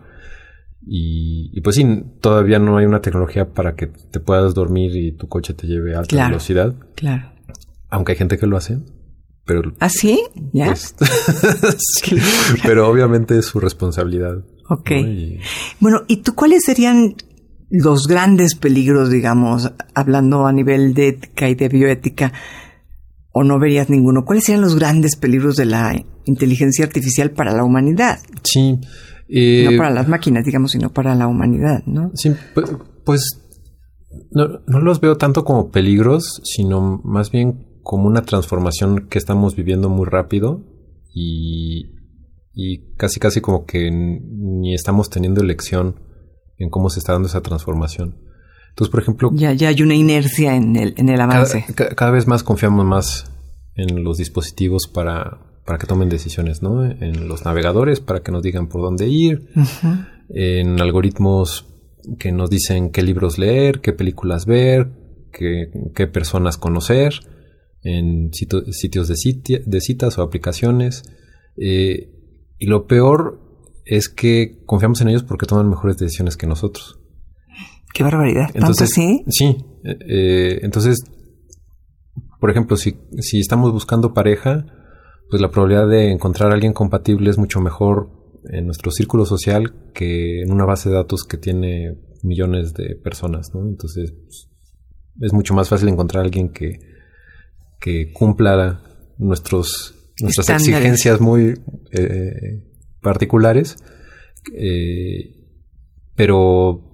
Y, 0.90 1.60
pues 1.60 1.76
sí, 1.76 1.84
todavía 2.20 2.58
no 2.58 2.78
hay 2.78 2.86
una 2.86 3.02
tecnología 3.02 3.52
para 3.52 3.74
que 3.74 3.88
te 3.88 4.20
puedas 4.20 4.54
dormir 4.54 4.96
y 4.96 5.12
tu 5.12 5.28
coche 5.28 5.52
te 5.52 5.66
lleve 5.66 5.94
a 5.94 5.98
alta 5.98 6.28
velocidad. 6.28 6.74
Claro. 6.94 7.32
Aunque 7.90 8.12
hay 8.12 8.18
gente 8.18 8.38
que 8.38 8.46
lo 8.46 8.56
hace. 8.56 8.78
Pero, 9.44 9.72
¿Ah, 9.80 9.88
sí? 9.88 10.22
¿Ya? 10.52 10.66
Pues, 10.66 10.94
pero 12.62 12.88
obviamente 12.88 13.38
es 13.38 13.46
su 13.46 13.60
responsabilidad. 13.60 14.44
Ok. 14.68 14.90
Bueno, 15.80 16.02
¿y 16.06 16.18
tú 16.18 16.34
cuáles 16.34 16.64
serían 16.64 17.16
los 17.70 18.06
grandes 18.06 18.54
peligros, 18.54 19.10
digamos, 19.10 19.72
hablando 19.94 20.46
a 20.46 20.52
nivel 20.52 20.94
de 20.94 21.08
ética 21.08 21.48
y 21.48 21.54
de 21.54 21.68
bioética, 21.68 22.32
o 23.32 23.44
no 23.44 23.58
verías 23.58 23.90
ninguno? 23.90 24.24
¿Cuáles 24.24 24.44
serían 24.44 24.62
los 24.62 24.76
grandes 24.76 25.16
peligros 25.16 25.56
de 25.56 25.66
la 25.66 25.94
inteligencia 26.24 26.84
artificial 26.84 27.30
para 27.30 27.52
la 27.52 27.64
humanidad? 27.64 28.18
Sí. 28.44 28.78
no 29.28 29.76
para 29.76 29.90
las 29.90 30.08
máquinas, 30.08 30.44
digamos, 30.44 30.72
sino 30.72 30.90
para 30.90 31.14
la 31.14 31.26
humanidad, 31.26 31.82
¿no? 31.86 32.10
Sí, 32.14 32.32
pues 33.04 33.48
no, 34.30 34.60
los 34.66 35.00
veo 35.00 35.16
tanto 35.16 35.44
como 35.44 35.70
peligros, 35.70 36.40
sino 36.44 37.00
más 37.04 37.30
bien 37.30 37.66
como 37.82 38.06
una 38.06 38.22
transformación 38.22 39.08
que 39.08 39.18
estamos 39.18 39.56
viviendo 39.56 39.88
muy 39.88 40.06
rápido 40.06 40.64
y, 41.14 41.94
y 42.52 42.94
casi 42.96 43.20
casi 43.20 43.40
como 43.40 43.64
que 43.64 43.90
ni 43.90 44.74
estamos 44.74 45.10
teniendo 45.10 45.40
elección 45.40 46.00
en 46.58 46.70
cómo 46.70 46.90
se 46.90 46.98
está 46.98 47.12
dando 47.12 47.28
esa 47.28 47.40
transformación. 47.40 48.27
Entonces, 48.78 48.92
por 48.92 49.00
ejemplo... 49.00 49.30
Ya, 49.34 49.52
ya 49.54 49.70
hay 49.70 49.82
una 49.82 49.96
inercia 49.96 50.54
en 50.54 50.76
el, 50.76 50.94
en 50.98 51.08
el 51.08 51.20
avance. 51.20 51.64
Cada, 51.74 52.12
vez 52.12 52.28
más 52.28 52.44
confiamos 52.44 52.84
más 52.86 53.24
en 53.74 54.04
los 54.04 54.18
dispositivos 54.18 54.86
para, 54.86 55.40
para 55.64 55.80
que 55.80 55.88
tomen 55.88 56.08
decisiones, 56.08 56.62
¿no? 56.62 56.84
En 56.84 57.26
los 57.26 57.44
navegadores 57.44 57.98
para 57.98 58.20
que 58.22 58.30
nos 58.30 58.40
digan 58.40 58.68
por 58.68 58.82
dónde 58.82 59.08
ir, 59.08 59.48
en 60.28 60.80
algoritmos 60.80 61.66
que 62.20 62.30
nos 62.30 62.50
dicen 62.50 62.90
qué 62.90 63.02
libros 63.02 63.36
leer, 63.36 63.80
qué 63.80 63.92
películas 63.92 64.46
ver, 64.46 64.92
qué, 65.32 66.06
personas 66.06 66.56
conocer, 66.56 67.14
en 67.82 68.32
sitios 68.32 69.08
de, 69.08 69.62
de, 69.66 69.80
citas 69.80 70.18
o 70.18 70.22
aplicaciones. 70.22 71.02
Eh, 71.56 72.12
y 72.60 72.66
lo 72.66 72.86
peor 72.86 73.40
es 73.84 74.08
que 74.08 74.62
confiamos 74.66 75.00
en 75.00 75.08
ellos 75.08 75.24
porque 75.24 75.46
toman 75.46 75.68
mejores 75.68 75.96
decisiones 75.96 76.36
que 76.36 76.46
nosotros. 76.46 76.97
Qué 77.92 78.02
barbaridad. 78.02 78.50
Entonces, 78.54 78.90
sí? 78.90 79.24
Sí. 79.28 79.56
Eh, 79.84 79.98
eh, 80.08 80.58
entonces, 80.62 80.98
por 82.40 82.50
ejemplo, 82.50 82.76
si, 82.76 82.96
si 83.18 83.40
estamos 83.40 83.72
buscando 83.72 84.14
pareja, 84.14 84.66
pues 85.30 85.42
la 85.42 85.50
probabilidad 85.50 85.88
de 85.88 86.10
encontrar 86.10 86.50
a 86.50 86.54
alguien 86.54 86.72
compatible 86.72 87.30
es 87.30 87.38
mucho 87.38 87.60
mejor 87.60 88.10
en 88.50 88.66
nuestro 88.66 88.90
círculo 88.90 89.24
social 89.26 89.74
que 89.94 90.42
en 90.42 90.52
una 90.52 90.64
base 90.64 90.88
de 90.88 90.94
datos 90.94 91.24
que 91.24 91.36
tiene 91.36 91.98
millones 92.22 92.74
de 92.74 92.96
personas, 92.96 93.48
¿no? 93.54 93.66
Entonces, 93.68 94.12
pues, 94.12 94.48
es 95.20 95.32
mucho 95.32 95.54
más 95.54 95.68
fácil 95.68 95.88
encontrar 95.88 96.22
a 96.22 96.24
alguien 96.24 96.50
que, 96.50 96.78
que 97.80 98.12
cumpla 98.12 98.82
nuestros, 99.18 99.94
nuestras 100.20 100.48
exigencias 100.50 101.20
muy 101.20 101.60
eh, 101.92 102.64
particulares. 103.00 103.76
Eh, 104.54 105.34
pero, 106.14 106.87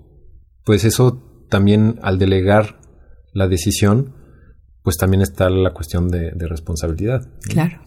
pues 0.64 0.84
eso 0.84 1.46
también 1.48 1.98
al 2.02 2.18
delegar 2.18 2.80
la 3.32 3.48
decisión, 3.48 4.14
pues 4.82 4.96
también 4.96 5.22
está 5.22 5.50
la 5.50 5.72
cuestión 5.72 6.08
de, 6.08 6.32
responsabilidad. 6.48 7.28
Claro. 7.42 7.80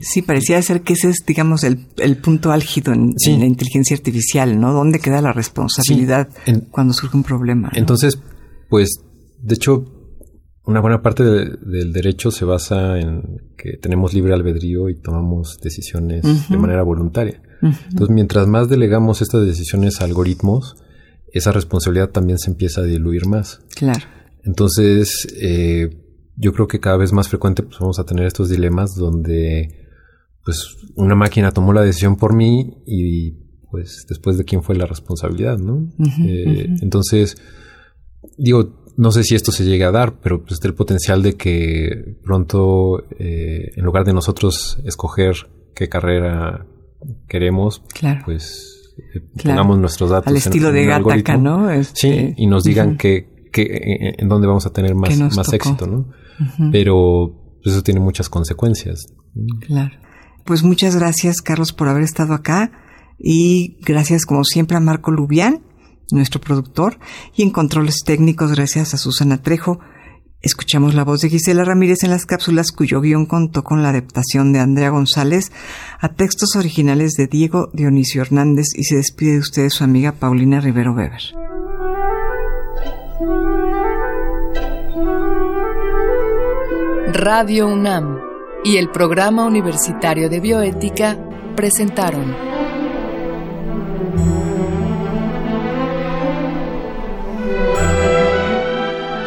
sí, 0.00 0.22
parecía 0.22 0.60
ser 0.62 0.82
que 0.82 0.94
ese 0.94 1.10
es, 1.10 1.24
digamos, 1.26 1.64
el, 1.64 1.78
punto 2.22 2.52
álgido 2.52 2.92
en, 2.92 3.14
la 3.26 3.46
inteligencia 3.46 3.96
artificial, 3.96 4.58
¿no? 4.60 4.72
¿Dónde 4.72 5.00
queda 5.00 5.20
la 5.20 5.32
responsabilidad 5.32 6.28
cuando 6.70 6.92
surge 6.92 7.16
un 7.16 7.24
problema? 7.24 7.70
Entonces, 7.74 8.18
pues, 8.68 8.88
de 9.40 9.54
hecho, 9.54 9.84
una 10.64 10.80
buena 10.80 11.02
parte 11.02 11.24
del 11.24 11.92
derecho 11.92 12.30
se 12.30 12.44
basa 12.44 12.98
en 12.98 13.52
que 13.56 13.76
tenemos 13.76 14.14
libre 14.14 14.34
albedrío 14.34 14.88
y 14.88 15.00
tomamos 15.00 15.58
decisiones 15.62 16.22
de 16.48 16.56
manera 16.56 16.82
voluntaria. 16.82 17.42
Entonces, 17.62 18.14
mientras 18.14 18.46
más 18.46 18.68
delegamos 18.68 19.20
estas 19.20 19.44
decisiones 19.44 20.00
a 20.00 20.04
algoritmos, 20.04 20.76
esa 21.32 21.52
responsabilidad 21.52 22.10
también 22.10 22.38
se 22.38 22.50
empieza 22.50 22.80
a 22.80 22.84
diluir 22.84 23.26
más. 23.26 23.60
Claro. 23.74 24.06
Entonces, 24.44 25.26
eh, 25.40 25.90
yo 26.36 26.52
creo 26.52 26.66
que 26.66 26.80
cada 26.80 26.96
vez 26.96 27.12
más 27.12 27.28
frecuente 27.28 27.62
pues, 27.62 27.78
vamos 27.78 27.98
a 27.98 28.04
tener 28.04 28.26
estos 28.26 28.48
dilemas 28.48 28.94
donde 28.94 29.76
pues 30.44 30.76
una 30.96 31.14
máquina 31.14 31.52
tomó 31.52 31.72
la 31.72 31.82
decisión 31.82 32.16
por 32.16 32.34
mí 32.34 32.82
y 32.86 33.32
pues 33.70 34.06
después 34.08 34.38
de 34.38 34.44
quién 34.44 34.62
fue 34.62 34.74
la 34.74 34.86
responsabilidad, 34.86 35.58
¿no? 35.58 35.92
Eh, 36.24 36.74
entonces, 36.80 37.36
digo, 38.36 38.80
no 38.96 39.12
sé 39.12 39.22
si 39.22 39.34
esto 39.34 39.52
se 39.52 39.64
llegue 39.64 39.84
a 39.84 39.92
dar, 39.92 40.20
pero 40.20 40.40
pues 40.40 40.54
está 40.54 40.66
el 40.66 40.74
potencial 40.74 41.22
de 41.22 41.34
que 41.34 42.18
pronto, 42.24 43.04
eh, 43.18 43.72
en 43.76 43.84
lugar 43.84 44.04
de 44.04 44.12
nosotros 44.12 44.78
escoger 44.84 45.36
qué 45.74 45.88
carrera 45.88 46.66
queremos, 47.28 47.82
pues 48.24 48.79
eh, 49.14 49.20
pongamos 49.42 49.78
nuestros 49.78 50.10
datos. 50.10 50.28
Al 50.28 50.36
estilo 50.36 50.72
de 50.72 50.86
Gataca, 50.86 51.36
¿no? 51.36 51.68
sí, 51.70 52.08
este, 52.08 52.34
y 52.36 52.46
nos 52.46 52.64
digan 52.64 52.96
que, 52.96 53.48
que, 53.52 54.14
en 54.18 54.28
dónde 54.28 54.46
vamos 54.46 54.66
a 54.66 54.72
tener 54.72 54.94
más, 54.94 55.16
más 55.34 55.52
éxito, 55.52 55.86
¿no? 55.86 56.08
Pero 56.72 57.58
pues, 57.62 57.74
eso 57.74 57.82
tiene 57.82 58.00
muchas 58.00 58.28
consecuencias. 58.28 59.06
Claro. 59.66 59.92
Pues 60.44 60.62
muchas 60.62 60.96
gracias, 60.96 61.42
Carlos, 61.42 61.72
por 61.72 61.88
haber 61.88 62.02
estado 62.02 62.34
acá. 62.34 62.72
Y 63.18 63.76
gracias, 63.82 64.24
como 64.24 64.44
siempre, 64.44 64.76
a 64.76 64.80
Marco 64.80 65.10
Lubián, 65.10 65.62
nuestro 66.10 66.40
productor. 66.40 66.98
Y 67.36 67.42
en 67.42 67.50
controles 67.50 68.02
técnicos, 68.04 68.52
gracias 68.52 68.94
a 68.94 68.98
Susana 68.98 69.42
Trejo. 69.42 69.80
Escuchamos 70.42 70.94
la 70.94 71.04
voz 71.04 71.20
de 71.20 71.28
Gisela 71.28 71.64
Ramírez 71.64 72.02
en 72.02 72.10
las 72.10 72.24
cápsulas 72.24 72.72
cuyo 72.72 73.02
guion 73.02 73.26
contó 73.26 73.62
con 73.62 73.82
la 73.82 73.90
adaptación 73.90 74.54
de 74.54 74.60
Andrea 74.60 74.88
González 74.88 75.52
a 75.98 76.08
textos 76.08 76.56
originales 76.56 77.12
de 77.12 77.26
Diego 77.26 77.68
Dionisio 77.74 78.22
Hernández 78.22 78.68
y 78.74 78.84
se 78.84 78.96
despide 78.96 79.32
de 79.32 79.38
ustedes 79.40 79.74
su 79.74 79.84
amiga 79.84 80.12
Paulina 80.12 80.60
Rivero 80.60 80.94
Weber. 80.94 81.20
Radio 87.12 87.66
UNAM 87.66 88.18
y 88.64 88.78
el 88.78 88.90
Programa 88.90 89.44
Universitario 89.44 90.30
de 90.30 90.40
Bioética 90.40 91.18
presentaron 91.54 92.49